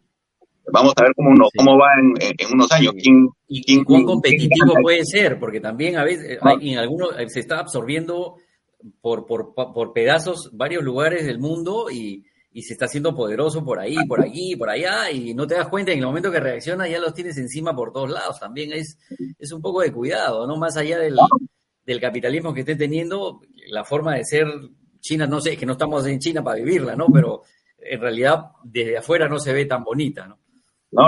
Vamos 0.71 0.93
a 0.95 1.03
ver 1.03 1.13
cómo, 1.15 1.49
cómo 1.57 1.77
va 1.77 1.89
en, 1.99 2.53
unos 2.53 2.71
años. 2.71 2.93
¿Quién, 2.97 3.29
¿Y 3.47 3.83
cuán 3.83 4.05
competitivo 4.05 4.73
puede 4.81 5.03
ser? 5.05 5.37
Porque 5.37 5.59
también 5.59 5.97
a 5.97 6.03
veces, 6.03 6.39
en 6.61 6.77
algunos 6.77 7.19
eh, 7.19 7.27
se 7.27 7.41
está 7.41 7.59
absorbiendo 7.59 8.37
por, 9.01 9.25
por, 9.25 9.53
por 9.53 9.93
pedazos 9.93 10.49
varios 10.53 10.83
lugares 10.83 11.25
del 11.25 11.39
mundo 11.39 11.91
y, 11.91 12.23
y 12.53 12.61
se 12.61 12.73
está 12.73 12.85
haciendo 12.85 13.15
poderoso 13.15 13.65
por 13.65 13.79
ahí, 13.79 13.95
por 14.07 14.21
aquí, 14.21 14.55
por 14.55 14.69
allá, 14.69 15.09
y 15.11 15.33
no 15.33 15.47
te 15.47 15.55
das 15.55 15.67
cuenta 15.67 15.91
en 15.91 15.99
el 15.99 16.05
momento 16.05 16.31
que 16.31 16.39
reacciona 16.39 16.87
ya 16.87 16.99
los 16.99 17.13
tienes 17.13 17.37
encima 17.37 17.75
por 17.75 17.91
todos 17.91 18.11
lados. 18.11 18.39
También 18.39 18.71
es, 18.73 18.99
es 19.39 19.51
un 19.51 19.61
poco 19.61 19.81
de 19.81 19.91
cuidado, 19.91 20.45
¿no? 20.45 20.55
Más 20.55 20.77
allá 20.77 20.99
del, 20.99 21.17
del 21.85 21.99
capitalismo 21.99 22.53
que 22.53 22.61
esté 22.61 22.75
teniendo, 22.75 23.41
la 23.67 23.83
forma 23.83 24.15
de 24.15 24.23
ser 24.23 24.47
China, 25.03 25.27
no 25.27 25.41
sé, 25.41 25.57
que 25.57 25.65
no 25.65 25.73
estamos 25.73 26.05
en 26.07 26.17
China 26.17 26.41
para 26.41 26.55
vivirla, 26.55 26.95
¿no? 26.95 27.07
Pero 27.13 27.43
en 27.77 27.99
realidad 27.99 28.45
desde 28.63 28.97
afuera 28.97 29.27
no 29.27 29.37
se 29.37 29.51
ve 29.51 29.65
tan 29.65 29.83
bonita, 29.83 30.25
¿no? 30.25 30.39
¿no? 30.91 31.07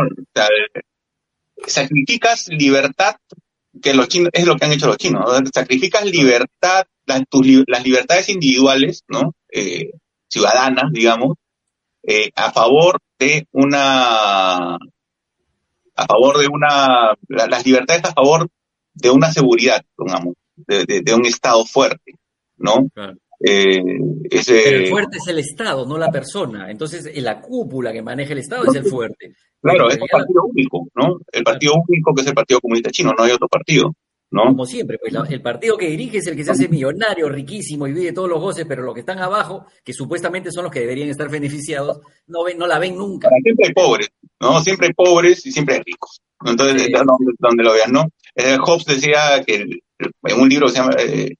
sacrificas 1.65 2.49
libertad, 2.49 3.15
que 3.81 3.93
los 3.93 4.09
chinos, 4.09 4.29
es 4.33 4.45
lo 4.45 4.57
que 4.57 4.65
han 4.65 4.73
hecho 4.73 4.87
los 4.87 4.97
chinos, 4.97 5.23
sacrificas 5.53 6.05
libertad, 6.05 6.85
las, 7.05 7.23
las 7.67 7.83
libertades 7.83 8.27
individuales, 8.29 9.03
¿no? 9.07 9.33
Eh, 9.49 9.91
ciudadanas, 10.27 10.91
digamos, 10.91 11.37
eh, 12.03 12.29
a 12.35 12.51
favor 12.51 12.99
de 13.17 13.47
una, 13.53 14.75
a 14.75 16.05
favor 16.05 16.37
de 16.39 16.47
una, 16.47 17.15
las 17.29 17.65
libertades 17.65 18.03
a 18.03 18.13
favor 18.13 18.49
de 18.93 19.09
una 19.09 19.31
seguridad, 19.31 19.85
digamos, 19.97 20.35
de, 20.55 21.13
un 21.13 21.25
Estado 21.25 21.65
fuerte, 21.65 22.15
¿no? 22.57 22.89
Eh, 23.39 23.81
el 24.31 24.87
fuerte 24.87 25.17
es 25.17 25.27
el 25.27 25.39
Estado, 25.39 25.85
no 25.85 25.97
la 25.97 26.11
persona. 26.11 26.69
Entonces, 26.69 27.11
la 27.21 27.41
cúpula 27.41 27.91
que 27.91 28.01
maneja 28.01 28.33
el 28.33 28.39
Estado 28.39 28.65
es 28.65 28.75
el 28.75 28.85
fuerte. 28.85 29.33
Claro, 29.61 29.89
es 29.89 29.99
un 29.99 30.07
partido 30.07 30.43
único, 30.45 30.87
¿no? 30.95 31.17
El 31.31 31.43
partido 31.43 31.73
único 31.87 32.13
que 32.13 32.21
es 32.21 32.27
el 32.27 32.33
Partido 32.33 32.61
Comunista 32.61 32.91
Chino, 32.91 33.13
no 33.17 33.23
hay 33.23 33.31
otro 33.31 33.47
partido. 33.47 33.93
¿No? 34.31 34.43
Como 34.47 34.65
siempre, 34.65 34.97
pues 34.97 35.13
el 35.29 35.41
partido 35.41 35.77
que 35.77 35.87
dirige 35.87 36.17
es 36.17 36.27
el 36.27 36.35
que 36.35 36.43
se 36.43 36.51
hace 36.51 36.67
millonario, 36.67 37.29
riquísimo 37.29 37.87
y 37.87 37.93
vive 37.93 38.11
todos 38.11 38.27
los 38.27 38.41
goces, 38.41 38.65
pero 38.67 38.83
los 38.83 38.93
que 38.93 38.99
están 39.01 39.19
abajo, 39.19 39.65
que 39.83 39.93
supuestamente 39.93 40.51
son 40.51 40.63
los 40.63 40.73
que 40.73 40.81
deberían 40.81 41.09
estar 41.09 41.29
beneficiados, 41.29 42.01
no 42.27 42.43
ven, 42.43 42.57
no 42.57 42.67
la 42.67 42.79
ven 42.79 42.97
nunca. 42.97 43.29
Siempre 43.41 43.67
hay 43.67 43.73
pobres, 43.73 44.09
¿no? 44.41 44.59
Siempre 44.61 44.87
hay 44.87 44.93
pobres 44.93 45.45
y 45.45 45.51
siempre 45.51 45.75
hay 45.75 45.81
ricos. 45.85 46.21
Entonces, 46.43 46.91
donde, 47.39 47.63
lo 47.63 47.73
veas, 47.73 47.89
¿no? 47.89 48.09
Eh, 48.35 48.57
Hobbes 48.59 48.85
decía 48.85 49.41
que 49.45 49.61
en 49.61 50.39
un 50.39 50.49
libro 50.49 50.67
que 50.67 50.73
se 50.73 50.79
llama, 50.79 50.95
eh, 50.99 51.35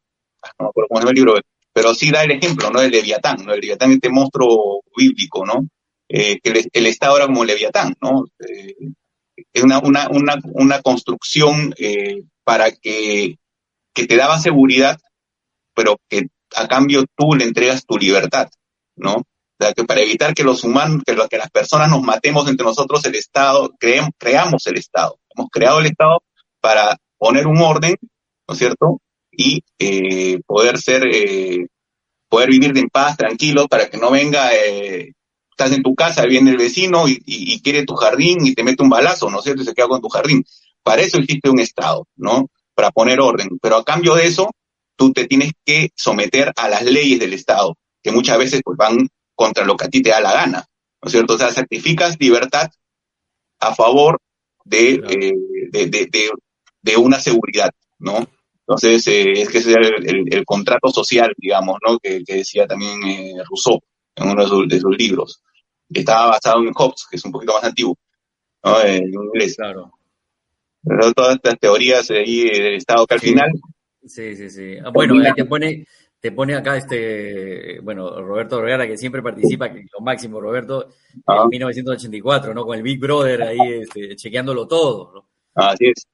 no 0.58 0.65
me 0.65 0.69
acuerdo 0.69 0.88
cómo 0.88 0.99
se 0.99 1.01
llama 1.01 1.12
el 1.12 1.15
libro, 1.15 1.36
pero 1.75 1.93
sí 1.93 2.09
da 2.09 2.23
el 2.23 2.31
ejemplo, 2.31 2.69
¿no? 2.71 2.79
El 2.79 2.89
Leviatán, 2.89 3.43
¿no? 3.43 3.53
El 3.53 3.59
Leviatán, 3.59 3.91
este 3.91 4.09
monstruo 4.09 4.81
bíblico, 4.95 5.45
¿no? 5.45 5.67
Eh, 6.07 6.39
que 6.39 6.69
el, 6.71 6.85
Estado 6.85 7.17
era 7.17 7.25
como 7.25 7.43
Leviatán, 7.43 7.93
¿no? 8.01 8.23
Eh, 8.39 8.93
es 9.51 9.61
una, 9.61 9.79
una, 9.79 10.07
una, 10.09 10.35
una 10.53 10.81
construcción 10.81 11.75
eh, 11.77 12.23
para 12.45 12.71
que, 12.71 13.35
que 13.93 14.07
te 14.07 14.15
daba 14.15 14.39
seguridad, 14.39 14.97
pero 15.73 15.97
que 16.07 16.27
a 16.55 16.65
cambio 16.69 17.03
tú 17.13 17.35
le 17.35 17.43
entregas 17.43 17.85
tu 17.85 17.97
libertad, 17.97 18.47
¿no? 18.95 19.23
Para 19.57 19.99
evitar 19.99 20.33
que 20.33 20.45
los 20.45 20.63
humanos, 20.63 21.03
que, 21.05 21.13
que 21.29 21.38
las 21.38 21.51
personas 21.51 21.89
nos 21.89 22.03
matemos 22.03 22.47
entre 22.47 22.65
nosotros, 22.65 23.03
el 23.03 23.15
Estado, 23.15 23.73
creemos, 23.77 24.11
creamos 24.17 24.65
el 24.67 24.77
Estado. 24.77 25.19
Hemos 25.35 25.49
creado 25.51 25.79
el 25.79 25.88
Estado 25.88 26.23
para 26.61 26.95
poner 27.17 27.47
un 27.47 27.57
orden, 27.57 27.97
¿no 28.47 28.53
es 28.53 28.59
cierto? 28.59 29.01
Y 29.38 29.63
eh, 29.80 30.39
poder 30.45 30.78
ser, 30.80 31.08
eh, 31.08 31.67
poder 32.30 32.50
vivir 32.50 32.78
en 32.78 32.89
paz, 32.89 33.17
tranquilo, 33.17 33.67
para 33.67 33.89
que 33.89 33.98
no 33.98 34.12
venga, 34.12 34.54
eh, 34.54 35.13
estás 35.50 35.71
en 35.71 35.84
tu 35.84 35.95
casa, 35.95 36.26
viene 36.26 36.52
el 36.52 36.58
vecino 36.58 37.08
y, 37.08 37.21
y, 37.26 37.62
quiere 37.62 37.86
tu 37.86 37.95
jardín 37.95 38.45
y 38.45 38.54
te 38.54 38.63
mete 38.63 38.84
un 38.84 38.89
balazo, 38.89 39.30
¿no 39.30 39.39
es 39.39 39.43
cierto? 39.43 39.62
Y 39.62 39.65
se 39.65 39.74
queda 39.74 39.88
con 39.88 40.02
tu 40.02 40.10
jardín. 40.10 40.43
Para 40.84 41.02
eso 41.02 41.17
existe 41.17 41.50
un 41.50 41.60
Estado, 41.60 42.08
¿no? 42.15 42.50
Para 42.74 42.91
poner 42.91 43.19
orden. 43.19 43.58
Pero 43.62 43.78
a 43.78 43.86
cambio 43.86 44.15
de 44.15 44.28
eso, 44.28 44.52
tú 44.95 45.13
te 45.13 45.28
tienes 45.28 45.54
que 45.65 45.91
someter 45.95 46.52
a 46.56 46.69
las 46.69 46.84
leyes 46.84 47.19
del 47.19 47.34
Estado, 47.34 47.78
que 48.04 48.12
muchas 48.12 48.38
veces 48.38 48.62
pues, 48.63 48.78
van 48.78 49.08
contra 49.34 49.65
lo 49.65 49.78
que 49.78 49.86
a 49.86 49.89
ti 49.89 50.02
te 50.02 50.10
da 50.10 50.19
la 50.19 50.34
gana, 50.34 50.65
¿no 51.02 51.08
es 51.08 51.12
cierto? 51.12 51.36
O 51.36 51.38
sea, 51.38 51.52
sacrificas 51.52 52.17
libertad 52.19 52.69
a 53.60 53.74
favor 53.74 54.19
de, 54.65 54.98
de, 54.98 55.88
de, 55.88 56.06
de, 56.08 56.32
de 56.82 56.98
una 56.98 57.19
seguridad, 57.19 57.71
¿no? 57.98 58.28
Entonces, 58.67 59.08
eh, 59.08 59.32
es 59.34 59.49
que 59.49 59.60
ese 59.60 59.73
es 59.73 59.78
el, 60.06 60.43
contrato 60.43 60.89
social, 60.89 61.32
digamos, 61.38 61.78
¿no? 61.88 61.99
Que, 61.99 62.23
decía 62.25 62.65
también 62.65 63.04
eh, 63.04 63.34
Rousseau 63.47 63.80
en 64.15 64.30
uno 64.30 64.65
de 64.65 64.80
sus, 64.80 64.97
libros, 64.97 65.43
que 65.93 65.99
estaba 65.99 66.32
basado 66.32 66.63
en 66.63 66.73
Hobbes, 66.73 67.06
que 67.10 67.17
es 67.17 67.25
un 67.25 67.32
poquito 67.32 67.54
más 67.54 67.63
antiguo, 67.63 67.95
¿no? 68.63 68.82
En 68.82 69.04
inglés. 69.04 69.56
Claro. 69.56 69.91
Pero 70.82 71.13
todas 71.13 71.36
estas 71.36 71.60
teorías 71.60 72.10
ahí 72.10 72.43
del 72.43 72.75
Estado 72.75 73.06
que 73.06 73.13
al 73.13 73.19
final... 73.19 73.51
Sí, 74.04 74.36
sí, 74.36 74.49
sí. 74.49 74.78
Ah, 74.84 74.91
bueno, 74.91 75.15
ahí 75.23 75.34
te 75.34 75.45
pone, 75.45 75.86
te 76.19 76.32
pone 76.32 76.56
acá 76.56 76.78
este, 76.78 77.80
bueno, 77.82 78.21
Roberto 78.21 78.58
Vergara, 78.58 78.88
que 78.88 78.97
siempre 78.97 79.21
participa, 79.21 79.71
que 79.71 79.86
lo 79.93 80.04
máximo, 80.04 80.41
Roberto, 80.41 80.89
en 81.13 81.49
1984, 81.49 82.54
¿no? 82.54 82.65
Con 82.65 82.78
el 82.78 82.84
Big 82.84 82.99
Brother 82.99 83.43
ahí 83.43 83.60
este, 83.82 84.15
chequeándolo 84.15 84.67
todo, 84.67 85.12
¿no? 85.13 85.30
Así 85.54 85.88
es. 85.88 86.08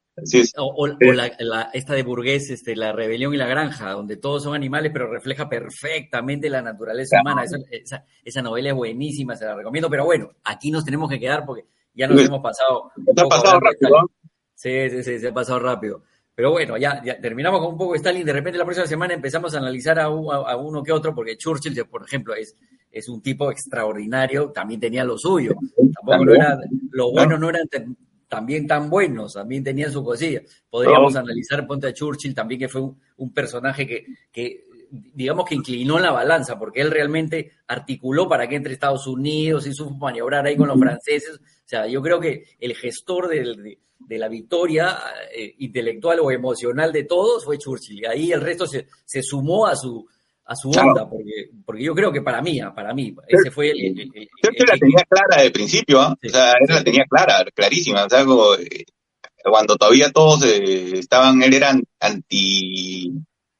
O, 0.57 0.87
la, 0.87 1.69
esta 1.73 1.93
de 1.93 2.03
Burgués, 2.03 2.49
este, 2.49 2.75
La 2.75 2.91
rebelión 2.91 3.33
y 3.33 3.37
la 3.37 3.47
granja, 3.47 3.91
donde 3.91 4.17
todos 4.17 4.43
son 4.43 4.55
animales, 4.55 4.91
pero 4.93 5.11
refleja 5.11 5.49
perfectamente 5.49 6.49
la 6.49 6.61
naturaleza 6.61 7.21
humana. 7.21 7.43
Esa, 7.43 8.05
esa, 8.23 8.41
novela 8.41 8.69
es 8.69 8.75
buenísima, 8.75 9.35
se 9.35 9.45
la 9.45 9.55
recomiendo. 9.55 9.89
Pero 9.89 10.05
bueno, 10.05 10.31
aquí 10.43 10.71
nos 10.71 10.85
tenemos 10.85 11.09
que 11.09 11.19
quedar 11.19 11.45
porque 11.45 11.65
ya 11.93 12.07
nos 12.07 12.21
hemos 12.21 12.41
pasado. 12.41 12.91
Se 13.15 13.21
ha 13.21 13.25
pasado 13.25 13.59
rápido. 13.59 14.11
Sí, 14.53 14.89
sí, 14.89 15.03
sí, 15.03 15.19
se 15.19 15.27
ha 15.27 15.33
pasado 15.33 15.59
rápido. 15.59 16.03
Pero 16.35 16.51
bueno, 16.51 16.77
ya, 16.77 17.01
terminamos 17.21 17.59
con 17.59 17.73
un 17.73 17.77
poco 17.77 17.93
de 17.93 17.97
Stalin. 17.97 18.25
De 18.25 18.33
repente, 18.33 18.57
la 18.57 18.65
próxima 18.65 18.87
semana 18.87 19.13
empezamos 19.13 19.53
a 19.53 19.57
analizar 19.57 19.99
a, 19.99 20.09
uno 20.09 20.83
que 20.83 20.91
otro, 20.91 21.13
porque 21.13 21.37
Churchill, 21.37 21.85
por 21.85 22.03
ejemplo, 22.03 22.33
es, 22.35 22.55
es 22.89 23.09
un 23.09 23.21
tipo 23.21 23.51
extraordinario, 23.51 24.51
también 24.51 24.79
tenía 24.79 25.03
lo 25.03 25.17
suyo. 25.17 25.55
Tampoco 25.95 26.25
no 26.25 26.33
era, 26.33 26.57
lo 26.91 27.11
bueno 27.11 27.37
no 27.37 27.49
era 27.49 27.59
también 28.31 28.65
tan 28.65 28.89
buenos, 28.89 29.33
también 29.33 29.61
tenían 29.61 29.91
su 29.91 30.05
cosilla. 30.05 30.41
Podríamos 30.69 31.17
analizar 31.17 31.67
Ponte 31.67 31.87
a 31.87 31.93
Churchill 31.93 32.33
también, 32.33 32.61
que 32.61 32.69
fue 32.69 32.81
un, 33.17 33.33
personaje 33.33 33.85
que, 33.85 34.05
que, 34.31 34.63
digamos 34.89 35.43
que 35.43 35.55
inclinó 35.55 35.99
la 35.99 36.11
balanza, 36.11 36.57
porque 36.57 36.79
él 36.79 36.91
realmente 36.91 37.51
articuló 37.67 38.29
para 38.29 38.47
que 38.47 38.55
entre 38.55 38.71
Estados 38.71 39.05
Unidos 39.05 39.67
y 39.67 39.73
supo 39.73 39.95
maniobrar 39.95 40.45
ahí 40.45 40.55
con 40.55 40.69
los 40.69 40.79
franceses. 40.79 41.41
O 41.41 41.65
sea, 41.65 41.87
yo 41.87 42.01
creo 42.01 42.21
que 42.21 42.45
el 42.57 42.73
gestor 42.73 43.27
de, 43.27 43.77
la 44.17 44.29
victoria 44.29 44.97
eh, 45.35 45.53
intelectual 45.57 46.21
o 46.21 46.31
emocional 46.31 46.93
de 46.93 47.03
todos 47.03 47.43
fue 47.43 47.57
Churchill. 47.57 47.99
Y 47.99 48.05
ahí 48.05 48.31
el 48.31 48.39
resto 48.39 48.65
se, 48.65 48.87
se 49.03 49.21
sumó 49.21 49.67
a 49.67 49.75
su, 49.75 50.07
a 50.51 50.55
su 50.55 50.69
onda, 50.69 51.07
porque, 51.09 51.49
porque 51.65 51.83
yo 51.83 51.93
creo 51.95 52.11
que 52.11 52.21
para 52.21 52.41
mí, 52.41 52.59
ah, 52.59 52.73
para 52.75 52.93
mí, 52.93 53.15
ese 53.27 53.51
fue 53.51 53.69
el... 53.71 53.79
el, 53.79 53.99
el- 54.01 54.11
el- 54.15 54.29
la 54.67 54.77
tenía 54.77 55.03
clara 55.09 55.43
de 55.43 55.51
principio. 55.51 56.15
Sí, 56.21 56.27
o 56.27 56.31
sea, 56.31 56.51
él 56.59 56.67
la 56.75 56.83
tenía 56.83 57.05
clara, 57.09 57.45
clarísima, 57.55 58.05
o 58.05 58.09
sea, 58.09 58.25
como, 58.25 58.55
eh, 58.55 58.83
cuando 59.43 59.75
todavía 59.77 60.11
todos 60.11 60.43
eh, 60.45 60.91
estaban, 60.99 61.41
él 61.41 61.53
era 61.53 61.73
anti 61.99 63.11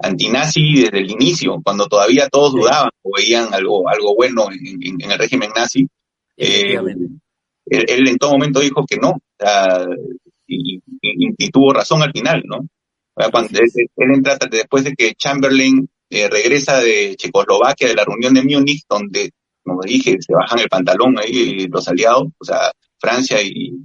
antinazi 0.04 0.82
desde 0.82 0.98
el 1.00 1.12
inicio, 1.12 1.62
cuando 1.64 1.86
todavía 1.88 2.28
todos 2.28 2.52
Sí. 2.54 2.60
dudaban 2.60 2.90
o 3.04 3.12
veían 3.16 3.54
algo, 3.54 3.88
algo 3.88 4.16
bueno 4.16 4.52
en, 4.52 4.66
en- 4.84 5.02
en 5.02 5.12
el 5.12 5.18
régimen 5.20 5.52
nazi, 5.56 5.88
efectivamente. 6.36 7.06
él, 7.68 7.86
él 7.88 8.08
en 8.10 8.18
todo 8.18 8.32
momento 8.32 8.60
dijo 8.60 8.84
que 8.90 8.98
no, 8.98 9.12
o 9.12 9.22
sea, 9.40 9.86
y, 10.48 10.78
y- 11.02 11.34
y 11.38 11.50
tuvo 11.50 11.72
razón 11.74 12.02
al 12.02 12.12
final, 12.12 12.44
¿no? 12.46 12.66
Cuando 13.32 13.60
él, 13.60 13.70
él 13.76 14.12
entra 14.16 14.38
después 14.50 14.84
de 14.84 14.94
que 14.94 15.14
Chamberlain 15.14 15.88
eh, 16.12 16.30
regresa 16.30 16.80
de 16.80 17.16
Checoslovaquia, 17.16 17.88
de 17.88 17.96
la 17.96 18.06
reunión 18.06 18.34
de 18.36 18.44
Múnich, 18.44 18.84
donde, 18.88 19.32
como 19.64 19.82
dije, 19.82 20.18
se 20.20 20.34
bajan 20.34 20.60
el 20.60 20.70
pantalón 20.70 21.18
ahí 21.18 21.68
los 21.68 21.88
aliados, 21.88 22.28
o 22.38 22.46
sea, 22.46 22.72
Francia 23.00 23.42
y, 23.42 23.82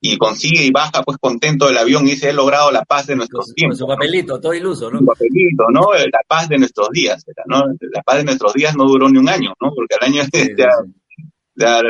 y 0.00 0.16
consigue 0.18 0.64
y 0.64 0.70
baja 0.70 1.02
pues 1.02 1.18
contento 1.18 1.66
del 1.66 1.78
avión 1.78 2.06
y 2.06 2.10
dice, 2.10 2.30
he 2.30 2.32
logrado 2.32 2.70
la 2.70 2.84
paz 2.84 3.06
de 3.06 3.12
Con 3.14 3.18
nuestros 3.18 3.46
su, 3.46 3.50
con 3.50 3.54
tiempos. 3.54 3.78
su 3.78 3.86
¿no? 3.86 3.94
papelito, 3.94 4.40
todo 4.40 4.54
iluso, 4.54 4.90
¿no? 4.90 4.98
Su 4.98 5.06
papelito, 5.06 5.64
¿no? 5.72 5.92
La 5.94 6.20
paz 6.26 6.48
de 6.48 6.58
nuestros 6.58 6.90
días, 6.90 7.24
¿no? 7.46 7.64
La 7.92 8.02
paz 8.02 8.18
de 8.18 8.24
nuestros 8.24 8.52
días 8.54 8.76
no 8.76 8.84
duró 8.84 9.08
ni 9.08 9.18
un 9.18 9.28
año, 9.28 9.54
¿no? 9.60 9.72
Porque 9.74 9.94
al 10.00 10.08
año 10.08 10.22
Sí, 10.24 10.30
sí, 10.44 10.52
ya, 10.58 10.68
ya 11.56 11.80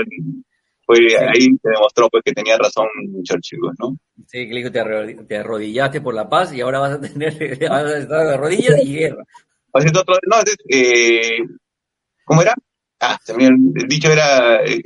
Sí. 0.91 1.14
ahí 1.16 1.45
se 1.62 1.68
demostró 1.68 2.09
pues 2.09 2.22
que 2.24 2.32
tenía 2.32 2.57
razón 2.57 2.86
Churchill, 3.22 3.61
¿no? 3.78 3.97
Sí, 4.26 4.49
que 4.49 4.70
te 4.70 5.36
arrodillaste 5.36 6.01
por 6.01 6.14
la 6.14 6.28
paz 6.30 6.55
y 6.55 6.62
ahora 6.62 6.78
vas 6.78 6.93
a 6.93 7.01
tener, 7.01 7.34
vas 7.70 7.84
a 7.84 7.99
estar 7.99 8.26
de 8.26 8.36
rodillas 8.39 8.76
y 8.82 8.95
guerra. 8.95 9.24
O 9.73 9.81
sea, 9.81 9.91
es 9.91 9.99
otro, 9.99 10.14
no, 10.27 10.37
eh, 10.71 11.39
¿cómo 12.25 12.43
era? 12.43 12.55
Ah, 13.01 13.19
me, 13.37 13.47
el 13.47 13.89
dicho 13.89 14.11
era, 14.11 14.64
eh, 14.64 14.81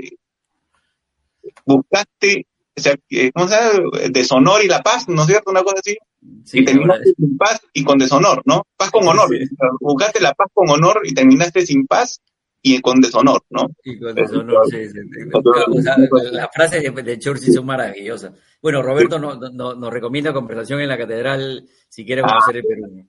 buscaste, 1.65 2.47
o 2.77 2.81
sea, 2.81 2.95
¿cómo 3.35 3.49
se 3.49 3.55
llama? 3.55 3.91
Deshonor 4.11 4.63
y 4.65 4.69
la 4.69 4.83
paz, 4.83 5.09
¿no 5.09 5.23
es 5.23 5.29
cierto? 5.29 5.51
Una 5.51 5.63
cosa 5.63 5.77
así. 5.81 5.97
Sí, 6.45 6.61
y 6.61 6.65
terminaste 6.65 7.13
sin 7.17 7.37
paz 7.37 7.61
y 7.73 7.85
con 7.85 7.99
deshonor, 7.99 8.43
¿no? 8.45 8.63
Paz 8.77 8.91
con 8.91 9.07
honor. 9.07 9.29
Sí. 9.31 9.45
Buscaste 9.81 10.21
la 10.21 10.33
paz 10.35 10.49
con 10.55 10.69
honor 10.71 11.01
y 11.05 11.13
terminaste 11.15 11.65
sin 11.67 11.87
paz 11.87 12.21
y 12.65 12.81
con 12.81 13.01
deshonor, 13.01 13.41
¿no? 13.51 13.67
y 13.83 13.99
con 13.99 14.15
deshonor, 14.15 14.65
sí, 14.71 14.89
sí, 14.89 14.93
sí. 14.93 15.31
O 15.33 15.83
sea, 15.83 15.97
las 16.31 16.49
frases 16.55 16.83
de, 16.95 17.03
de 17.03 17.19
Churchill 17.19 17.53
son 17.53 17.67
maravillosas. 17.67 18.33
Bueno, 18.61 18.83
Roberto 18.83 19.19
no- 19.19 19.35
no- 19.35 19.75
nos 19.75 19.93
recomienda 19.93 20.33
conversación 20.33 20.81
en 20.81 20.89
la 20.89 20.97
catedral 20.99 21.67
si 21.89 22.05
quiere 22.05 22.23
conocer 22.23 22.57
el 22.59 22.65
Perú. 22.65 23.05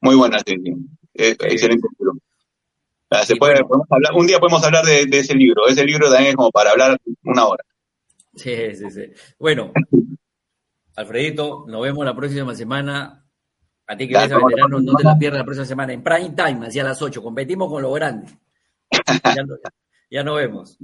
Muy 0.00 0.16
buena, 0.16 0.38
sí. 0.46 0.54
Eh. 1.14 1.36
Excelente 1.40 1.88
libro. 1.98 2.14
Ah, 3.10 3.24
se 3.24 3.34
Y 3.34 3.38
puede, 3.38 3.54
bueno. 3.54 3.68
podemos 3.68 3.86
hablar, 3.90 4.12
un 4.14 4.26
día 4.26 4.38
podemos 4.40 4.64
hablar 4.64 4.84
de, 4.84 5.06
de 5.06 5.18
ese 5.20 5.34
libro. 5.34 5.66
Ese 5.68 5.84
libro 5.84 6.08
también 6.08 6.30
es 6.30 6.36
como 6.36 6.50
para 6.50 6.70
hablar 6.72 6.98
una 7.24 7.46
hora. 7.46 7.64
Sí, 8.34 8.74
sí, 8.74 8.90
sí. 8.90 9.12
Bueno, 9.38 9.72
Alfredito, 10.96 11.64
nos 11.68 11.82
vemos 11.82 12.04
la 12.04 12.14
próxima 12.14 12.54
semana. 12.54 13.20
A 13.86 13.96
ti 13.96 14.06
que 14.06 14.14
Ya, 14.14 14.22
ves 14.22 14.32
a 14.32 14.38
no, 14.38 14.46
veterano, 14.46 14.80
no, 14.80 14.94
te 14.94 15.04
la 15.04 15.18
pierdas 15.18 15.40
la 15.40 15.44
próxima 15.44 15.66
semana 15.66 15.92
en 15.92 16.02
prime 16.02 16.30
time, 16.30 16.66
hacia 16.66 16.84
las 16.84 17.00
8. 17.02 17.22
Competimos 17.22 17.68
con 17.70 17.82
lo 17.82 17.92
grande. 17.92 18.26
Ya, 19.36 19.42
no- 19.42 19.56
ya 20.10 20.22
nos 20.22 20.36
vemos. 20.36 20.78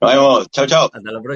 Nos 0.00 0.12
vemos. 0.12 0.50
Chao, 0.50 0.66
chao. 0.66 0.84
Hasta 0.92 1.00
la 1.10 1.22
próxima. 1.22 1.34